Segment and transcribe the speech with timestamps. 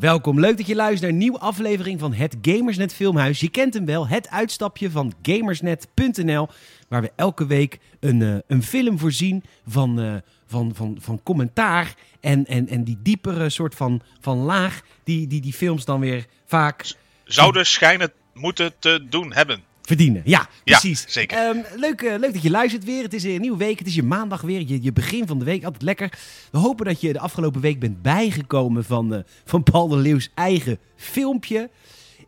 [0.00, 0.40] Welkom.
[0.40, 3.40] Leuk dat je luistert naar een nieuwe aflevering van het Gamersnet Filmhuis.
[3.40, 6.48] Je kent hem wel, het uitstapje van gamersnet.nl,
[6.88, 10.14] waar we elke week een, eh, een film voorzien van, eh,
[10.46, 15.40] van, van, van commentaar en, en, en die diepere soort van, van laag die, die
[15.40, 16.94] die films dan weer vaak
[17.24, 19.62] Zouden schijnen moeten te doen hebben.
[19.86, 20.22] Verdienen.
[20.24, 21.04] Ja, Ja, precies.
[21.08, 21.38] zeker.
[21.38, 23.02] Ehm, leuk, eh, leuk dat je luistert weer.
[23.02, 23.78] Het is weer een nieuwe week.
[23.78, 24.60] Het is je maandag weer.
[24.66, 25.64] Je, je begin van de week.
[25.64, 26.12] Altijd lekker.
[26.50, 30.30] We hopen dat je de afgelopen week bent bijgekomen van, eh, van Paul de Leeuws
[30.34, 31.70] eigen filmpje.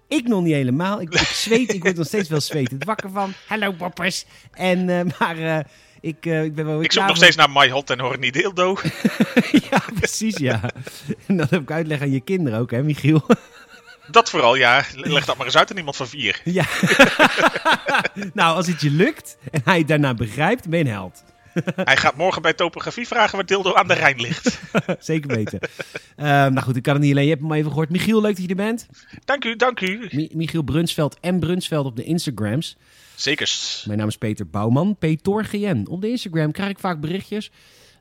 [0.08, 1.00] Ik nog niet helemaal.
[1.00, 1.74] Ik, ik zweet.
[1.74, 3.32] ik word nog steeds wel zwetend wakker van.
[3.46, 4.24] Hallo boppers.
[4.52, 5.66] En, eh, maar
[6.00, 8.76] ik, ik ben wel Ik zoek nog steeds naar My Hot en Horny Dildo.
[9.70, 10.60] ja, precies ja.
[11.26, 13.26] En dat heb ik uitleg aan je kinderen ook hè Michiel.
[14.10, 14.84] Dat vooral, ja.
[14.94, 16.40] Leg dat maar eens uit aan iemand van vier.
[16.44, 16.64] Ja.
[18.34, 21.22] nou, als het je lukt en hij het daarna begrijpt, ben je een held.
[21.74, 24.60] Hij gaat morgen bij topografie vragen waar Dildo aan de Rijn ligt.
[24.98, 25.58] Zeker weten.
[26.16, 27.24] Ehm, nou goed, ik kan het niet alleen.
[27.24, 27.90] Je hebt hem maar even gehoord.
[27.90, 28.86] Michiel, leuk dat je er bent.
[29.24, 30.08] Dank u, dank u.
[30.10, 32.76] Mi- Michiel Brunsveld en Brunsveld op de Instagrams.
[33.14, 33.84] Zekers.
[33.86, 35.86] Mijn naam is Peter Bouwman, PetorGN.
[35.90, 37.50] Op de Instagram krijg ik vaak berichtjes.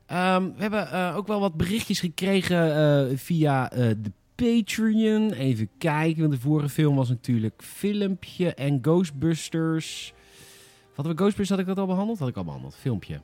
[0.06, 5.32] Ehm, we hebben eh, ook wel wat berichtjes gekregen eh, via eh, de Patreon.
[5.32, 10.12] Even kijken, want de vorige film was natuurlijk Filmpje en Ghostbusters.
[10.94, 12.18] Wat we Ghostbusters, had ik dat al behandeld?
[12.18, 13.20] Had ik al behandeld, filmpje.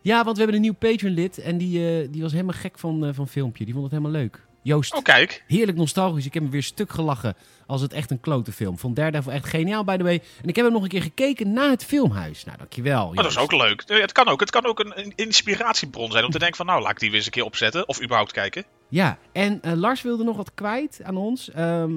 [0.00, 3.04] Ja, want we hebben een nieuw Patreon-lid en die, eh, die was helemaal gek van,
[3.04, 3.64] eh, van filmpje.
[3.64, 4.46] Die vond het helemaal leuk.
[4.64, 5.44] Joost, Oh, kijk.
[5.46, 6.26] heerlijk nostalgisch.
[6.26, 7.34] Ik heb hem weer stuk gelachen
[7.66, 8.78] als het echt een klote film.
[8.78, 10.22] Vond Daredevil echt geniaal, by the way.
[10.42, 12.44] En ik heb hem nog een keer gekeken na het filmhuis.
[12.44, 13.06] Nou, dankjewel.
[13.08, 13.52] Oh, dat is Joost.
[13.52, 13.82] ook leuk.
[13.86, 14.40] Eh, Het kan ook.
[14.40, 17.08] Het kan ook een, een inspiratiebron zijn om te denken van nou, laat ik die
[17.08, 17.88] weer eens een keer opzetten.
[17.88, 18.64] Of überhaupt kijken.
[18.88, 21.50] Ja, en eh, Lars wilde nog wat kwijt aan ons.
[21.50, 21.92] Ehm,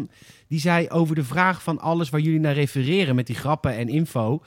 [0.47, 3.89] die zei over de vraag van alles waar jullie naar refereren met die grappen en
[3.89, 4.41] info.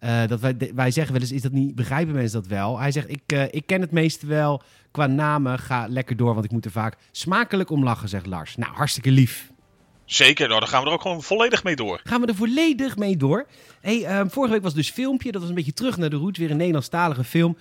[0.00, 2.78] Eh, dat wij, de- wij zeggen wel eens, is dat niet, begrijpen mensen dat wel?
[2.78, 5.58] Hij zegt, ik, eh, ik ken het meeste wel qua namen.
[5.58, 8.56] Ga lekker door, want ik moet er vaak smakelijk om lachen, zegt Lars.
[8.56, 9.50] Nou, hartstikke lief.
[10.04, 12.00] Zeker, nou, dan gaan we er ook gewoon volledig mee door.
[12.04, 13.46] Gaan we er volledig mee door.
[13.80, 15.32] Hey, ehm, vorige week was dus filmpje.
[15.32, 16.38] Dat was een beetje terug naar de roots.
[16.38, 17.58] Weer een Nederlandstalige film.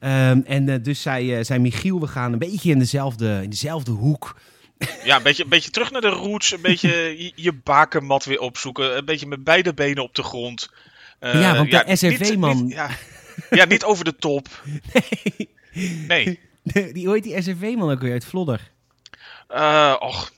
[0.00, 3.90] Ehm, en eh, dus zei, zei Michiel, we gaan een beetje in dezelfde, in dezelfde
[3.90, 4.36] hoek.
[5.04, 6.52] Ja, een beetje, een beetje terug naar de roots.
[6.52, 6.88] Een beetje
[7.24, 8.96] je, je bakermat weer opzoeken.
[8.96, 10.70] Een beetje met beide benen op de grond.
[11.22, 12.90] Eh, Ja, want de SRV-man- Ja,
[13.50, 14.48] ja, niet over de top.
[16.08, 16.40] Nee.
[16.62, 18.70] Die, hoe heet die SRV-man ook weer uit Vlodder?
[19.48, 20.30] Eh, och.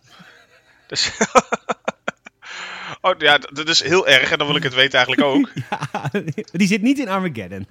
[0.87, 1.11] Dus...
[3.01, 5.51] oh ja, dat is heel erg en dan wil ik het weten eigenlijk ook.
[5.71, 6.11] Ja,
[6.53, 7.67] die zit niet in Armageddon.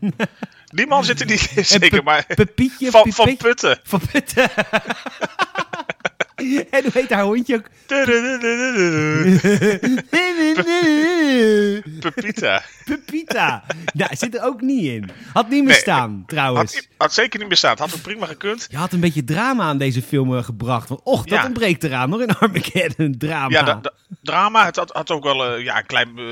[0.66, 3.79] Die man zit er niet in, zeker, maar Pepietje van, van Putten.
[3.84, 4.50] Van Putten.
[6.69, 7.65] en hoe heet haar hondje ook?
[11.99, 12.63] Pepita.
[12.85, 13.63] Pepita.
[13.93, 15.09] Nou, zit er ook niet in.
[15.33, 16.73] Had niet meer Nee, staan, trouwens.
[16.75, 17.77] Had, had zeker niet meer staan.
[17.77, 18.67] Had het prima gekund.
[18.69, 20.87] Je had een beetje drama aan deze film eh, gebracht.
[20.87, 21.45] Van, och, dat Ja.
[21.45, 22.09] ontbreekt eraan.
[22.09, 23.49] Nog in Armageddon, drama.
[23.49, 24.65] Ja, da- da- drama.
[24.65, 26.23] Het had, had ook wel eh, ja, een klein, eh,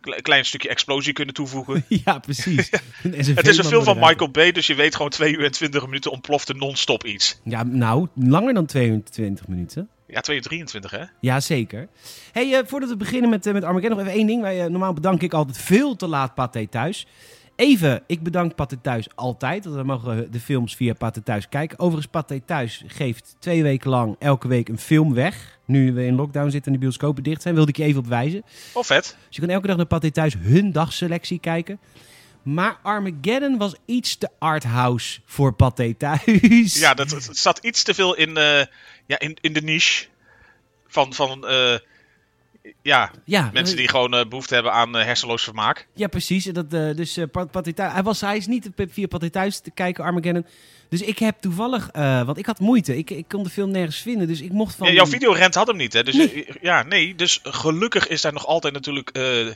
[0.00, 1.84] kle- klein stukje explosie kunnen toevoegen.
[2.04, 2.70] Ja, precies.
[3.02, 3.98] Het is een film van.
[3.98, 7.40] Michael Bay, dus je weet gewoon 2 uur en 20 minuten ontplofte non-stop iets.
[7.44, 9.88] Ja, nou, langer dan 22 minuten.
[10.06, 11.04] Ja, 2 uur 23 hè?
[11.20, 11.88] Ja, zeker.
[12.32, 14.42] Hey, eh, voordat we beginnen met, eh, met Armageddon, nog even één ding.
[14.42, 17.06] Wij, eh, normaal bedank ik altijd veel te laat Pathé Thuis.
[17.60, 19.64] Even, ik bedank Pathé Thuis altijd.
[19.64, 21.78] Want we mogen de films via Pathé Thuis kijken.
[21.78, 25.58] Overigens, Pathé Thuis geeft twee weken lang elke week een film weg.
[25.64, 28.06] Nu we in lockdown zitten en de bioscopen dicht zijn, wilde ik je even op
[28.06, 28.42] wijzen.
[28.72, 29.16] Oh, vet.
[29.26, 31.80] Dus je kan elke dag naar Pathé Thuis hun dagselectie kijken.
[32.42, 36.78] Maar Armageddon was iets te arthouse voor Pathé Thuis.
[36.78, 38.64] Ja, dat, zat iets te veel in, eh,
[39.06, 40.06] ja, in, in de niche
[40.86, 41.74] van, van eh,
[42.82, 45.86] ja, ja, mensen die gewoon eh, behoefte hebben aan eh, hersenloos vermaak.
[45.94, 46.46] Ja, precies.
[46.46, 50.04] En Dat, eh, dus Pat- hij, was, hij is niet via Pathé Thuis te kijken,
[50.04, 50.46] Armageddon.
[50.88, 52.96] Dus ik heb toevallig, want ik had moeite.
[52.98, 54.86] Ik, ik kon de film nergens vinden, dus ik mocht van...
[54.86, 56.02] Ja, jouw videorent had hem niet, hè?
[56.02, 56.46] Dus, Nee.
[56.60, 57.14] ja, nee.
[57.14, 59.10] Dus gelukkig is daar nog altijd natuurlijk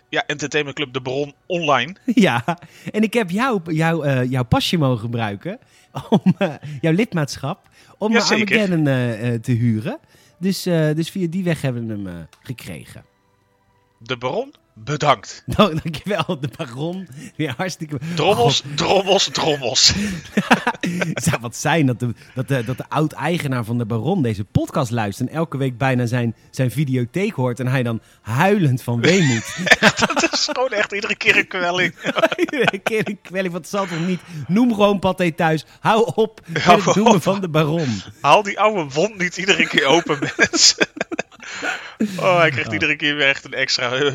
[0.09, 1.95] ja, Entertainment Club De Bron online.
[2.15, 2.59] Ja,
[2.93, 5.59] en ik heb jou, jou, jouw pasje mogen gebruiken,
[6.09, 6.37] om,
[6.81, 7.69] jouw lidmaatschap,
[7.99, 8.19] om Ja.
[8.21, 8.85] Armageddon
[9.41, 9.99] te huren.
[10.39, 13.05] Dus, eh, dus via die weg hebben we hem eh, gekregen.
[13.99, 15.43] De Baron, bedankt.
[15.57, 17.09] Nou, dankjewel, de baron.
[17.37, 17.99] Weer hartstikke...
[18.15, 19.93] Drommels, drommels, drommels.
[21.15, 24.45] Het zou wat zijn dat de, dat de, dat de oud-eigenaar van de Baron deze
[24.45, 25.29] podcast luistert...
[25.29, 27.61] en elke week bijna zijn, zijn videotheek hoort...
[27.61, 29.57] en hij dan huilend van weemoed.
[29.81, 31.95] Dat is gewoon echt iedere keer een kwelling.
[32.37, 34.21] Iedere keer een kwelling, want het zal toch niet...
[34.47, 35.65] Noem gewoon Pathé thuis.
[35.81, 37.23] Hou op met Hou het noemen op.
[37.23, 38.03] van de Baron.
[38.21, 40.87] Haal die oude wond niet iedere keer open, mensen.
[42.19, 42.73] Oh, hij krijgt Oh.
[42.73, 44.13] iedere keer weer echt een extra eh,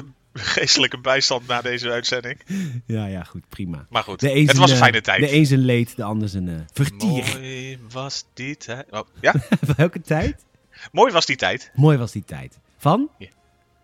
[0.56, 2.40] geestelijke bijstand na deze uitzending.
[2.86, 3.86] Ja, ja, goed, prima.
[3.90, 5.20] Maar goed, De het was een eh, fijne tijd.
[5.22, 7.24] De een zijn leed, de ander zijn eh, vertier.
[7.24, 8.86] Mooi was die tijd.
[8.92, 9.34] Oh, ja?
[9.78, 10.46] Welke tijd?
[10.92, 11.72] Mooi was die tijd.
[11.74, 12.60] Mooi was die tijd.
[12.78, 13.10] Van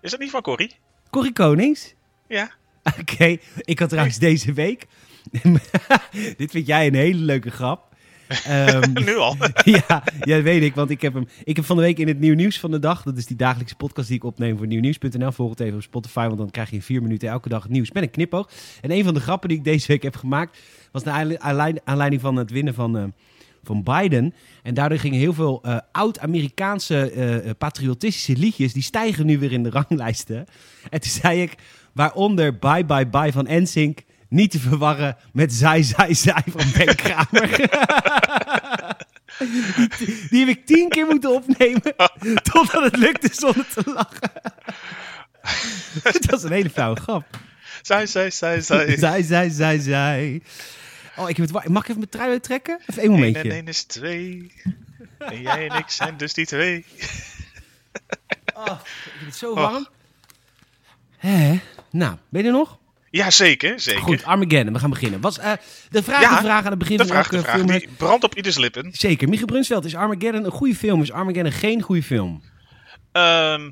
[0.01, 0.75] Is dat niet van Corrie?
[1.09, 1.93] Corrie Konings.
[2.27, 2.51] Ja.
[2.99, 4.87] Oké, ik had trouwens deze week.
[6.37, 7.94] Dit vind jij een hele leuke grap.
[8.27, 9.35] Ehm, nu al.
[9.87, 10.75] ja, ja, weet ik.
[10.75, 11.27] Want ik heb hem.
[11.43, 13.03] Ik heb van de week in het nieuw nieuws van de dag.
[13.03, 15.31] Dat is die dagelijkse podcast die ik opneem voor nieuwnieuws.nl.
[15.31, 17.71] Volg het even op Spotify, want dan krijg je in vier minuten elke dag het
[17.71, 18.49] nieuws met een knipoog.
[18.81, 20.57] En een van de grappen die ik deze week heb gemaakt.
[20.91, 22.97] was naar aanle- aanleiding- van het winnen van.
[22.97, 23.03] eh,
[23.63, 24.33] van Biden.
[24.63, 28.73] En daardoor gingen heel veel eh, oud-Amerikaanse eh, patriotistische liedjes.
[28.73, 30.45] die stijgen nu weer in de ranglijsten.
[30.89, 31.55] En toen zei ik.
[31.93, 33.99] Waaronder Bye Bye Bye van NSYNC.
[34.35, 37.49] Niet te verwarren met Zij Zij Zij van Ben Kramer.
[39.97, 41.95] die, die heb ik tien keer moeten opnemen.
[42.51, 44.31] Totdat het lukte zonder te lachen.
[46.03, 47.25] Het was een hele flauwe grap.
[47.81, 48.97] Zij, zij, zij, zij.
[48.97, 50.41] Zij, zij, zij, zij.
[51.15, 52.79] Oh, ik heb het Mag ik even mijn trui uittrekken?
[52.87, 53.41] Even één momentje.
[53.41, 54.51] en één is twee.
[55.17, 56.85] En jij en ik zijn dus die twee.
[58.53, 59.87] Oh, ik heb het zo warm.
[61.17, 61.59] Hè?
[61.91, 62.77] Nou, ben je er nog?
[63.15, 63.79] Ja, zeker.
[63.79, 64.01] zeker.
[64.01, 64.73] Goed, Armageddon.
[64.73, 65.21] We gaan beginnen.
[65.21, 65.51] Was, eh,
[65.89, 67.59] de vraag, Ja, de vraag aan het begin de van vraag, de elke vraag.
[67.59, 67.71] film.
[67.79, 68.89] Die brandt op ieders lippen.
[68.93, 69.29] Zeker.
[69.29, 71.01] Michiel Brunsveld, is Armageddon een goede film?
[71.01, 72.41] Is Armageddon geen goede film?
[73.11, 73.71] Ehm,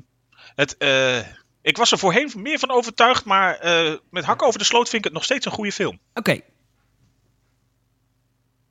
[0.54, 1.18] het, eh,
[1.62, 4.98] ik was er voorheen meer van overtuigd, maar eh, met hakken over de sloot vind
[4.98, 5.98] ik het nog steeds een goede film.
[6.14, 6.40] Oké.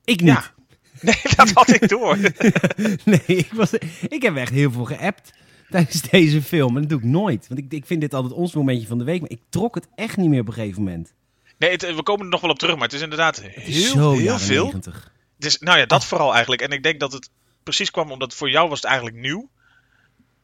[0.04, 0.28] Ik niet.
[0.28, 0.52] Ja.
[1.00, 2.18] Nee, dat had ik door.
[3.04, 3.72] Nee, ik, was,
[4.08, 5.32] ik heb echt heel veel geappt
[5.74, 6.74] tijdens deze film.
[6.74, 7.48] En dat doe ik nooit.
[7.48, 9.20] Want ik, ik vind dit altijd ons momentje van de week.
[9.20, 11.12] Maar ik trok het echt niet meer op een gegeven moment.
[11.58, 13.92] Nee, het- we komen er nog wel op terug, maar het is inderdaad is heel,
[13.92, 14.62] zo heel veel.
[14.64, 15.12] 90.
[15.36, 16.62] Het is, nou ja, dat vooral eigenlijk.
[16.62, 17.30] En ik denk dat het
[17.62, 19.48] precies kwam omdat voor jou was het eigenlijk nieuw.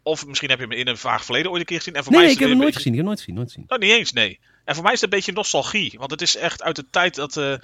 [0.03, 1.95] Of misschien heb je hem in een vaag verleden ooit een keer gezien.
[1.95, 3.09] En voor Nee, mij nee, is ik heb hem nooit beetje- gezien.
[3.09, 3.67] Ik heb hem nooit gezien.
[3.69, 3.69] Nooit gezien.
[3.69, 4.39] Nou, niet eens, nee.
[4.65, 5.95] En voor mij is het een beetje nostalgie.
[5.99, 7.37] Want het is echt uit de tijd dat...
[7.37, 7.55] eh,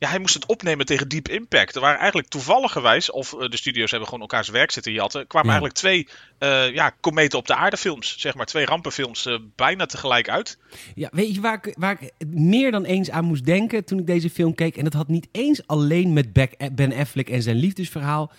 [0.00, 1.74] ja, hij moest het opnemen tegen Deep Impact.
[1.74, 5.52] Er waren eigenlijk toevalligerwijs, of eh, de studio's hebben gewoon elkaars werk zitten jatten, kwamen
[5.52, 5.60] Ja.
[5.60, 6.08] eigenlijk twee
[6.38, 10.58] eh, ja, kometen op de aarde films, zeg maar, twee rampenfilms, eh, bijna tegelijk uit.
[10.94, 14.06] Ja, weet je waar ik, waar ik meer dan eens aan moest denken toen ik
[14.06, 14.76] deze film keek?
[14.76, 16.32] En dat had niet eens alleen met
[16.72, 18.32] Ben Affleck en zijn liefdesverhaal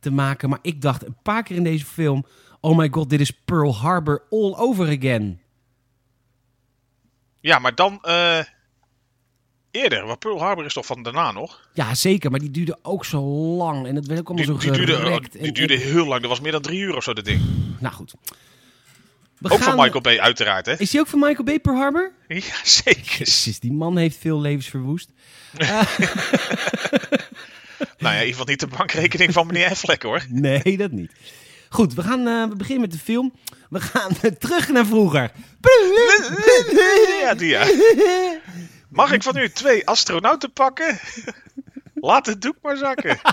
[0.00, 0.48] te maken.
[0.48, 2.26] Maar ik dacht een paar keer in deze film...
[2.60, 5.40] Oh my god, dit is Pearl Harbor all over again.
[7.40, 8.00] Ja, maar dan
[9.70, 11.68] eerder, want Pearl Harbor is toch van daarna nog?
[11.72, 12.30] Ja, zeker.
[12.30, 13.20] Maar die duurde ook zo
[13.56, 13.86] lang.
[13.86, 15.40] En het werd ook allemaal Die, zo die, duurde, gerekt.
[15.42, 17.40] die duurde heel lang, dat was meer dan drie uur of zo, dat ding.
[17.78, 18.14] Nou goed.
[19.38, 20.78] We Ook gaan- van Michael Bay, uiteraard, hè?
[20.78, 22.12] Is die ook van Michael Bay, Pearl Harbor?
[22.28, 23.18] Ja, zeker.
[23.18, 25.08] Jezus, die man heeft veel levens verwoest.
[27.98, 30.24] Nou ja, in ieder geval niet de bankrekening van meneer Affleck, hoor.
[30.28, 31.12] Nee, dat niet.
[31.68, 33.32] Goed, we, gaan, eh, we beginnen met de film.
[33.70, 35.30] We gaan terug naar vroeger.
[37.20, 37.66] Ja, die ja.
[38.90, 40.98] Mag ik van u twee astronauten pakken?
[41.94, 43.18] Laat het doek maar zakken.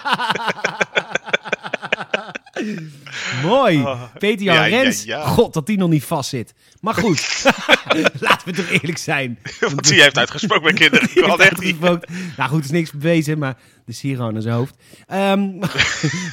[3.43, 3.77] Mooi.
[3.81, 4.01] Oh.
[4.17, 5.03] Peter Jan Ja, ja, Rens.
[5.03, 5.27] ja.
[5.27, 6.53] God, dat die nog niet vast zit.
[6.81, 7.43] Maar goed,
[8.19, 9.39] laten we toch eerlijk zijn.
[9.59, 11.07] Want die heeft uitgesproken bij kinderen.
[11.07, 11.39] Echt niet.
[11.39, 12.09] Uitgesproken.
[12.37, 14.75] Nou goed, is niks bewezen, maar de siero aan zijn hoofd.
[15.07, 15.59] Ehm,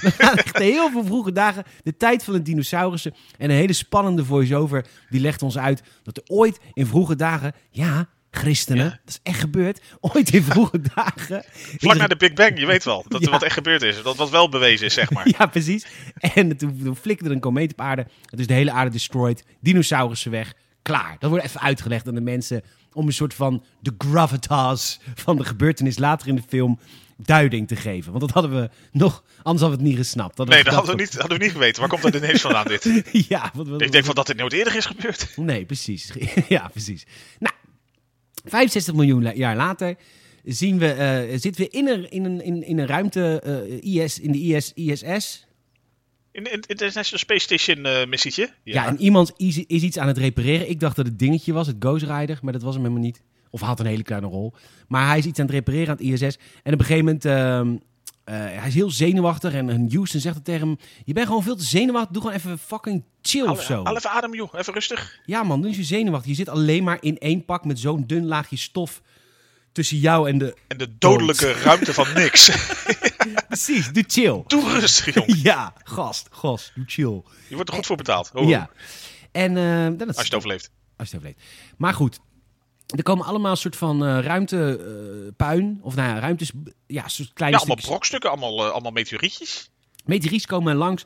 [0.01, 3.73] we gaan echt heel veel vroege dagen, de tijd van de dinosaurussen en een hele
[3.73, 4.87] spannende voice-over.
[5.11, 8.91] Die legt ons uit dat er ooit in vroege dagen, ja, christenen, Ja.
[9.05, 11.45] dat is echt gebeurd, ooit in vroege dagen.
[11.79, 13.05] Vlak na de Big Bang, je weet wel.
[13.09, 13.27] Dat Ja.
[13.27, 14.03] er wat echt gebeurd is.
[14.03, 15.29] Dat wat wel bewezen is, zeg maar.
[15.39, 15.87] Ja, precies.
[16.19, 18.07] En toen, toen flikkerde er een komeet op aarde.
[18.31, 19.45] Het is de hele aarde destroyed.
[19.61, 20.53] Dinosaurussen weg.
[20.83, 21.17] Klaar.
[21.19, 22.63] Dat wordt even uitgelegd aan de mensen
[22.93, 26.79] om een soort van de gravitas van de gebeurtenis later in de film
[27.17, 28.11] duiding te geven.
[28.13, 30.37] Want dat hadden we nog, anders hadden we het niet gesnapt.
[30.37, 31.81] Hadden Nee, dat hadden we niet, hadden we niet geweten.
[31.81, 33.03] Waar komt dat ineens vandaan, dit?
[33.29, 35.29] Ja, wat, wat, Ik denk van dat dit nooit eerder is gebeurd.
[35.37, 36.13] Nee, precies.
[36.49, 37.07] ja, precies.
[37.39, 37.55] Nou,
[38.45, 39.97] 65 miljoen jaar later
[40.45, 43.41] zien we, eh, zitten we in een, in een, in, in een ruimte,
[43.81, 45.47] eh, IS, in de IS, ISS.
[46.33, 48.51] In in- International Space Station eh missietje.
[48.65, 48.87] Ja.
[48.87, 50.69] en iemand is, is iets aan het repareren.
[50.69, 53.23] Ik dacht dat het dingetje was, het Ghost Rider, maar dat was hem helemaal niet.
[53.51, 54.53] Of had een hele kleine rol.
[54.89, 56.39] Maar hij is iets aan het repareren aan het ISS.
[56.63, 57.25] En op een gegeven moment,
[58.25, 59.53] eh, hij is heel zenuwachtig.
[59.53, 62.13] En, Houston zegt het tegen hem, je bent gewoon veel te zenuwachtig.
[62.13, 63.83] Doe gewoon even fucking chill of zo.
[63.83, 64.55] Al, even adem, joh.
[64.55, 65.19] Even rustig.
[65.25, 66.31] Ja man, doe eens je zenuwachtig.
[66.31, 69.03] Je zit alleen maar in één pak met zo'n dun laagje stof
[69.73, 70.57] tussen jou en de...
[70.67, 72.51] En de dodelijke ruimte van niks.
[73.49, 74.43] Precies, doe chill.
[74.47, 75.39] Doe rustig, jongen.
[75.43, 77.23] Ja, gast, gast, doe chill.
[77.49, 78.31] Je wordt er goed voor betaald.
[78.35, 78.71] Oh, Ja.
[79.33, 79.55] En
[79.97, 80.71] dat is, Als je het overleeft.
[80.97, 81.49] Als je het overleeft.
[81.77, 82.21] Maar goed,
[82.87, 85.79] er komen allemaal soort van eh ruimtepuin.
[85.83, 86.51] of nou ja, ruimtes.
[86.87, 87.87] Ja, soort kleine Ja, allemaal stukjes.
[87.87, 89.71] brokstukken, allemaal, eh, allemaal meteorietjes.
[90.05, 91.05] Meteorieten komen langs.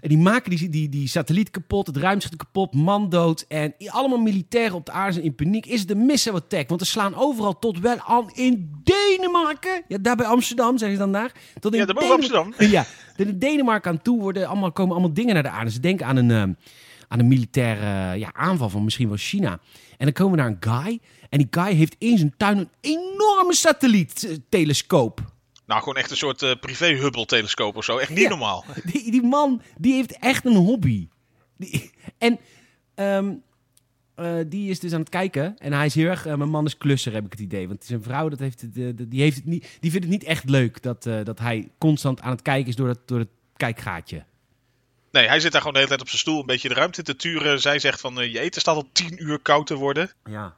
[0.00, 3.44] En die maken die, die, die satelliet kapot, het ruimteschip kapot, man dood.
[3.48, 5.66] En allemaal militairen op de aarde zijn in paniek.
[5.66, 6.68] Is het een missile attack?
[6.68, 9.82] Want er slaan overal tot wel aan in Denemarken.
[9.88, 11.32] Ja, daar bij Amsterdam, zeggen ze dan daar.
[11.60, 12.70] Tot in Ja, daar boven Denemarken- Amsterdam.
[12.76, 12.86] Ja,
[13.16, 15.70] De Denemarken aan toe worden allemaal, komen allemaal dingen naar de aarde.
[15.70, 16.52] Ze denken aan een, ehm,
[17.08, 19.50] aan een militaire ja, aanval van misschien wel China.
[19.96, 21.00] En dan komen we naar een guy.
[21.28, 25.20] En die guy heeft in zijn tuin een enorme satelliettelescoop.
[25.66, 27.96] Nou, gewoon echt een soort eh, privé-Hubble-telescoop of zo.
[27.98, 28.28] Echt niet Ja.
[28.28, 28.64] normaal.
[28.92, 31.08] Die, die man, die heeft echt een hobby.
[31.56, 32.38] Die, en
[32.94, 33.32] ehm,
[34.14, 35.58] eh, die is dus aan het kijken.
[35.58, 36.26] En hij is heel erg...
[36.26, 37.68] eh, mijn man is klusser, heb ik het idee.
[37.68, 38.74] Want zijn vrouw, dat heeft
[39.10, 40.82] die, heeft het niet, die vindt het niet echt leuk...
[40.82, 44.24] Dat, dat hij constant aan het kijken is door het, door het kijkgaatje.
[45.18, 47.02] Nee, hij zit daar gewoon de hele tijd op zijn stoel een beetje de ruimte
[47.02, 47.60] te turen.
[47.60, 50.12] Zij zegt van, eh, je eten staat al tien uur koud te worden.
[50.24, 50.54] Ja.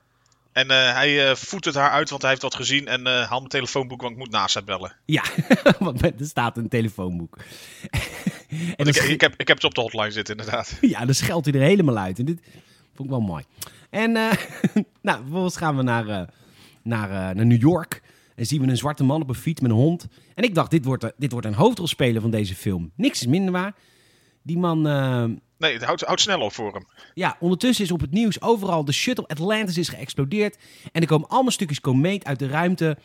[0.52, 2.86] En eh, hij eh voedt het haar uit, want hij heeft wat gezien.
[2.86, 4.96] En eh haal mijn telefoonboek, want ik moet NASA bellen.
[5.04, 5.22] Ja,
[5.78, 7.36] want er staat een telefoonboek.
[8.76, 10.78] en Ik, heb, ik heb het op de hotline zitten, inderdaad.
[10.80, 12.18] ja, dan scheldt hij er helemaal uit.
[12.18, 12.40] En dit
[12.94, 13.44] vond ik wel mooi.
[13.90, 14.12] En
[15.02, 16.28] nou, vervolgens gaan we naar,
[16.82, 18.02] naar, naar New York.
[18.36, 20.06] En zien we een zwarte man op een fiets met een hond.
[20.34, 22.90] En ik dacht, dit wordt, dit wordt een hoofdrolspeler van deze film.
[22.96, 23.74] Niks is minder waar.
[24.42, 25.24] Die man, eh,
[25.58, 26.86] Nee, het houdt, houdt snel op voor hem.
[27.14, 30.58] ja, ondertussen is op het nieuws overal de shuttle Atlantis is geëxplodeerd.
[30.92, 32.96] En er komen allemaal stukjes komeet uit de ruimte.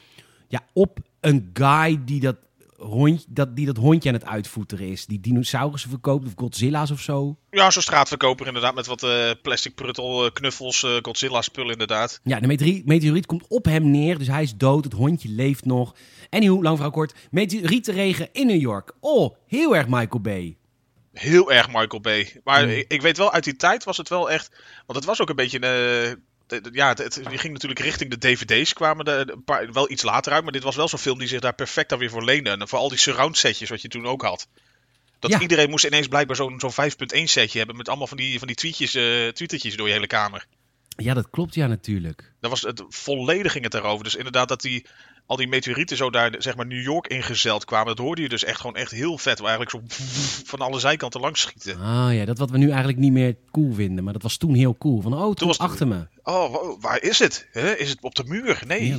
[0.48, 2.36] Ja, op een guy die dat,
[2.78, 5.06] hond, dat, die dat hondje aan het uitvoeteren is.
[5.06, 7.38] Die dinosaurussen verkoopt of Godzilla's of zo.
[7.50, 12.20] Ja, zo'n straatverkoper inderdaad, met wat eh, plastic pruttel, eh, knuffels, eh, Godzilla spullen inderdaad.
[12.24, 14.84] Ja, de meteoriet, meteoriet komt op hem neer, dus hij is dood.
[14.84, 15.96] Het hondje leeft nog.
[16.30, 17.14] Anywho, lang verhaal kort.
[17.32, 18.94] Meteorietenregen in New York.
[19.00, 20.58] Oh, heel erg Michael Bay.
[21.16, 22.42] Heel erg Michael Bay.
[22.44, 22.70] Maar Mm.
[22.70, 24.50] ik, ik weet wel, uit die tijd was het wel echt...
[24.86, 25.58] Want het was ook een beetje...
[25.60, 26.16] eh,
[26.48, 29.72] de- de- ja, het, het- die ging natuurlijk richting de dvd's, kwamen de, een paar,
[29.72, 30.44] wel iets later uit.
[30.44, 32.50] Maar dit was wel zo'n film die zich daar perfect dan weer voor leende.
[32.50, 34.48] En voor al die surround setjes wat je toen ook had.
[35.20, 35.40] Dat Ja.
[35.40, 38.56] iedereen moest ineens blijkbaar zo'n zo'n 5.1 setje hebben met allemaal van die, van die
[38.56, 40.46] tweetjes, eh tweetertjes door je hele kamer.
[40.98, 42.34] Ja, dat klopt ja natuurlijk.
[42.40, 44.04] Dat was het, volledig ging het daarover.
[44.04, 44.86] Dus inderdaad dat die,
[45.26, 47.88] al die meteorieten zo daar zeg maar New York ingezeild kwamen.
[47.96, 49.40] Dat hoorde je dus echt gewoon echt heel vet.
[49.40, 50.04] Waar eigenlijk zo
[50.52, 51.80] van alle zijkanten langs schieten.
[51.80, 54.04] Ah ja, dat wat we nu eigenlijk niet meer cool vinden.
[54.04, 55.02] Maar dat was toen heel cool.
[55.02, 56.08] Van, oh, toen was- achter me.
[56.24, 57.48] Oh, wa- waar is het?
[57.78, 58.64] Is het op de muur?
[58.68, 58.88] Nee.
[58.88, 58.98] Ja.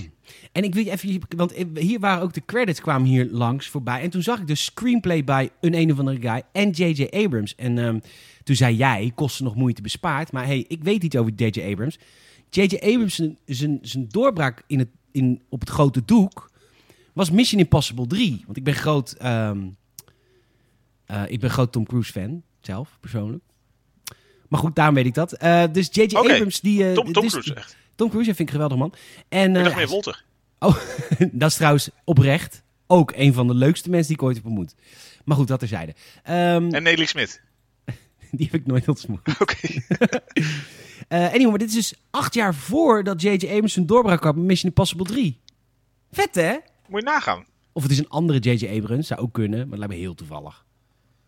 [0.53, 4.01] En ik weet even, want hier waren ook de credits kwamen hier langs voorbij.
[4.01, 7.07] En toen zag ik de screenplay bij een een of andere guy en J.J.
[7.11, 7.55] Abrams.
[7.55, 7.99] En ehm,
[8.45, 10.33] toen zei jij, kosten nog moeite bespaard.
[10.33, 11.71] Maar hey, ik weet iets over J.J.
[11.71, 11.99] Abrams.
[12.51, 12.75] J.J.
[12.77, 16.51] Abrams, zijn, zijn, zijn doorbraak in het, in, op het grote doek
[17.13, 18.43] was Mission Impossible 3.
[18.45, 19.51] Want ik ben groot, eh,
[21.27, 23.43] ik ben groot Tom Cruise fan, zelf, persoonlijk.
[24.49, 25.33] Maar goed, daarom weet ik dat.
[25.33, 26.15] Eh, dus J.J.
[26.17, 26.89] Abrams, die...
[26.89, 27.77] eh, Tom, Tom dus- Cruise echt.
[27.95, 28.95] Tom Cruise, vind ik geweldig man.
[29.29, 30.25] En, Ik dacht meer Wolter.
[30.59, 30.77] Oh,
[31.33, 34.75] dat is trouwens oprecht ook een van de leukste mensen die ik ooit heb ontmoet.
[35.25, 35.95] Maar goed, dat terzijde.
[36.23, 37.43] Ehm En Nelly Smit.
[38.31, 39.21] Die heb ik nooit ontmoet.
[39.41, 39.69] Oké.
[41.09, 43.47] Eh anyway, maar dit is dus acht jaar voordat J.J.
[43.47, 45.41] Abrams zijn doorbraak had met Mission Impossible 3.
[46.11, 46.57] Vet, hè?
[46.89, 47.45] Moet je nagaan.
[47.73, 48.79] Of het is een andere J.J.
[48.79, 50.65] Abrams, zou ook kunnen, maar het lijkt me heel toevallig.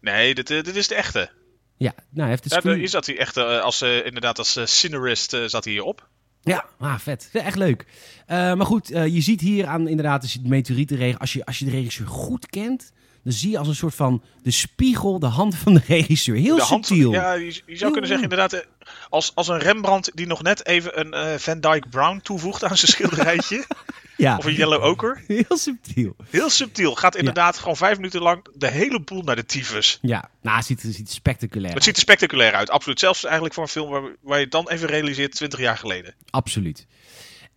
[0.01, 1.31] Nee, dit, eh, dit is de echte.
[1.79, 2.79] Ja, nou, hij heeft de Ja, screen...
[2.79, 6.09] hier zat hij echt eh, als, eh, inderdaad als eh, scenarist zat hij hierop.
[6.41, 7.29] Ja, ah, vet.
[7.33, 7.87] Echt leuk.
[8.27, 11.21] Maar goed, je ziet hier aan inderdaad als je de meteorietenregen...
[11.21, 12.93] Als je, als je de regisseur goed kent,
[13.25, 16.37] dan zie je als een soort van de spiegel, de hand van de regisseur.
[16.37, 17.13] Heel De hand, subtiel.
[17.13, 18.61] ja, je, je zou Heel kunnen zeggen inderdaad, eh,
[19.09, 22.77] als, als een Rembrandt die nog net even een eh, Van Dyke Brown toevoegt aan
[22.77, 23.65] zijn schilderijtje.
[24.17, 25.17] Ja, of een Yellow Ochre.
[25.27, 26.17] heel subtiel.
[26.31, 26.95] Heel subtiel.
[26.95, 29.99] Gaat inderdaad gewoon vijf minuten lang de hele boel naar de tyfus.
[30.03, 32.99] Ja, nou, het ziet, het ziet spectaculair Het ziet er spectaculair uit, absoluut.
[32.99, 36.15] Zelfs eigenlijk voor een film waar, waar je het dan even realiseert 20 jaar geleden.
[36.31, 36.87] Absoluut.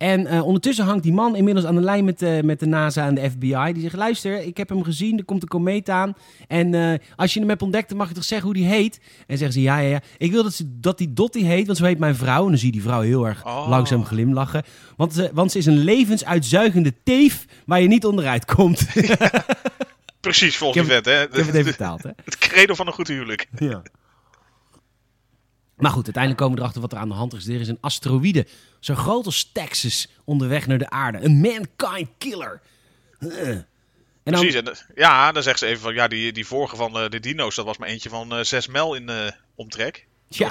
[0.02, 3.06] En eh, ondertussen hangt die man inmiddels aan de lijn met, de met de NASA
[3.06, 3.72] en de FBI.
[3.72, 6.14] Die zegt, luister, ik heb hem gezien, er komt een komeet aan.
[6.48, 9.00] En eh, als je hem hebt ontdekt, dan mag je toch zeggen hoe die heet?
[9.26, 10.00] En zeggen ze, ja, ja, ja.
[10.18, 12.42] Ik wil dat, ze, dat die Dottie heet, want zo heet mijn vrouw.
[12.42, 13.68] En dan zie je die vrouw heel erg Oh.
[13.68, 14.62] langzaam glimlachen.
[14.96, 18.86] Want ze, want ze is een levensuitzuigende teef waar je niet onderuit komt.
[20.20, 21.20] Precies, volgens Ik je heb- vet, hè?
[21.20, 22.10] heb het even vertaald, hè?
[22.24, 23.46] Het credo van een goed huwelijk.
[23.58, 23.82] Ja.
[25.82, 27.48] Maar goed, uiteindelijk komen we erachter wat er aan de hand is.
[27.48, 28.46] Er is een asteroïde,
[28.80, 31.18] zo groot als Texas, onderweg naar de aarde.
[31.18, 32.60] Een mankind killer.
[33.18, 33.48] Huh.
[33.48, 36.76] En dan, Precies, en, eh, ja, dan zegt ze even van, ja, die, die vorige
[36.76, 40.06] van eh, de dino's, dat was maar eentje van eh 6 mijl in eh, omtrek.
[40.28, 40.50] Ja.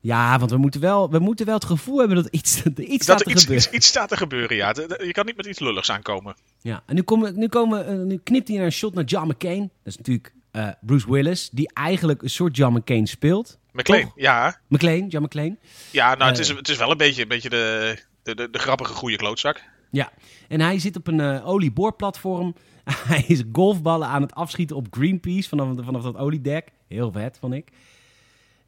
[0.00, 3.06] Ja, want we moeten, wel, we moeten wel het gevoel hebben dat iets, dat iets
[3.06, 3.66] Dat staat te iets, gebeuren.
[3.66, 4.74] iets, iets staat te gebeuren, ja.
[5.04, 6.36] Je kan niet met iets lulligs aankomen.
[6.60, 9.28] Ja, en nu, komen, nu, komen, eh, nu knipt hij naar een shot naar John
[9.28, 9.60] McCain.
[9.60, 13.58] Dat is natuurlijk eh, Bruce Willis, die eigenlijk een soort John McCain speelt.
[13.72, 14.12] McLean, Toch?
[14.16, 14.60] ja.
[14.68, 15.56] McClane, John McClane.
[15.90, 16.44] Ja, nou, het, Eh.
[16.44, 19.62] is, het is wel een beetje, een beetje de, de, de, de grappige goede klootzak.
[19.90, 20.12] Ja,
[20.48, 22.54] en hij zit op een eh, olieboorplatform.
[23.12, 26.68] hij is golfballen aan het afschieten op Greenpeace vanaf, vanaf dat oliedek.
[26.88, 27.68] Heel vet, vond ik.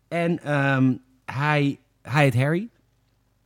[0.08, 0.94] En ehm,
[1.24, 2.68] hij, hij heet Harry,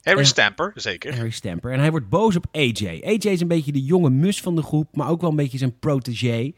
[0.02, 0.24] Harry.
[0.24, 1.14] Stamper, zeker.
[1.14, 1.72] Harry Stamper.
[1.72, 3.00] En hij wordt boos op AJ.
[3.04, 5.58] AJ is een beetje de jonge mus van de groep, maar ook wel een beetje
[5.58, 6.52] zijn protégé.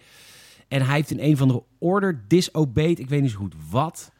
[0.69, 2.99] En hij heeft in een van de order disobeyed.
[2.99, 4.11] Ik weet niet zo goed wat.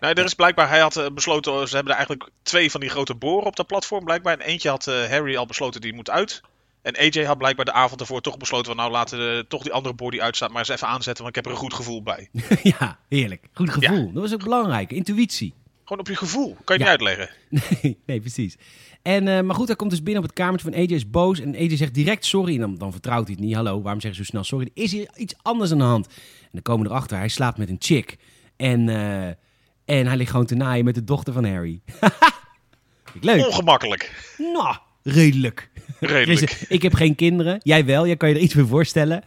[0.00, 2.90] Nou, er is blijkbaar, hij had eh, besloten, ze hebben er eigenlijk twee van die
[2.90, 4.38] grote boren op dat platform blijkbaar.
[4.38, 6.42] En eentje had eh, Harry al besloten, die moet uit.
[6.82, 9.72] En AJ had blijkbaar de avond ervoor toch besloten van nou laten we toch die
[9.72, 12.02] andere boor die uitstaat maar eens even aanzetten, want ik heb er een goed gevoel
[12.02, 12.28] bij.
[12.78, 13.46] ja, heerlijk.
[13.52, 14.12] Goed gevoel.
[14.12, 14.90] Dat was ook belangrijk.
[14.90, 15.54] Intuïtie.
[15.84, 16.56] Gewoon op je gevoel.
[16.64, 16.90] Kan je Ja.
[16.90, 17.30] niet uitleggen.
[17.82, 18.56] Nee, nee precies.
[19.02, 21.40] En, eh, maar goed, hij komt dus binnen op het kamertje van AJ, is boos.
[21.40, 22.54] En AJ zegt direct sorry.
[22.54, 23.54] En dan, dan vertrouwt hij het niet.
[23.54, 24.70] Hallo, waarom zeg je zo snel sorry?
[24.74, 26.06] Er is hier iets anders aan de hand.
[26.42, 28.16] En dan komen we erachter, hij slaapt met een chick.
[28.56, 29.26] En, eh,
[29.84, 31.80] en hij ligt gewoon te naaien met de dochter van Harry.
[33.20, 33.46] Leuk.
[33.46, 34.34] Ongemakkelijk.
[34.38, 35.70] Nou, redelijk.
[36.00, 36.50] Redelijk.
[36.68, 37.60] Ik heb geen kinderen.
[37.62, 38.06] Jij wel.
[38.06, 39.22] Jij kan je er iets meer voorstellen.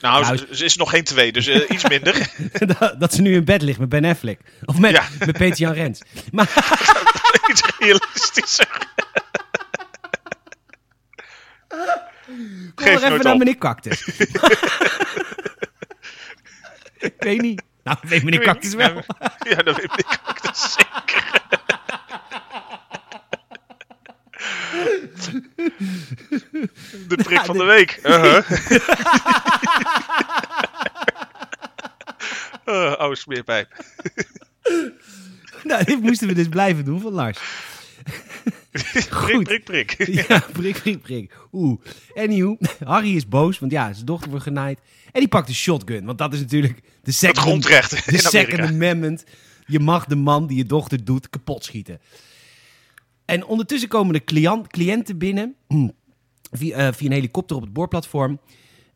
[0.00, 2.28] Nou, Nou, ze, ze is nog geen twee, dus eh, iets minder.
[2.78, 4.40] dat, dat ze nu in bed ligt met Ben Affleck.
[4.64, 5.04] Of met, Ja.
[5.18, 6.00] met Peter Jan Rens.
[6.32, 6.48] Maar
[7.50, 8.68] iets realistischer.
[12.74, 13.38] kom Geef maar even naar op.
[13.38, 14.04] meneer Cactus.
[16.98, 17.62] ik weet niet.
[17.84, 19.02] Nou, weet meneer Cactus wel.
[19.38, 21.40] Ja, dat weet ik ook dus zeker.
[27.08, 28.00] De prik Ja, van de week.
[32.66, 33.68] Uh, oude smeerpijp.
[35.64, 37.38] Nou, dit moesten we dus blijven doen van Lars.
[39.08, 40.06] Prik, prik, prik.
[40.06, 41.36] Ja, prik, prik, prik.
[41.52, 41.80] Oeh.
[42.14, 44.78] Anywho, Harry is boos, want ja, zijn dochter wordt genaaid.
[45.12, 49.24] En die pakt een shotgun, want dat is natuurlijk de second, grondrecht de second amendment.
[49.66, 52.00] Je mag de man die je dochter doet kapot schieten.
[53.32, 55.56] En ondertussen komen de cliënt, cliënten binnen
[56.50, 58.40] via, eh, via een helikopter op het boorplatform.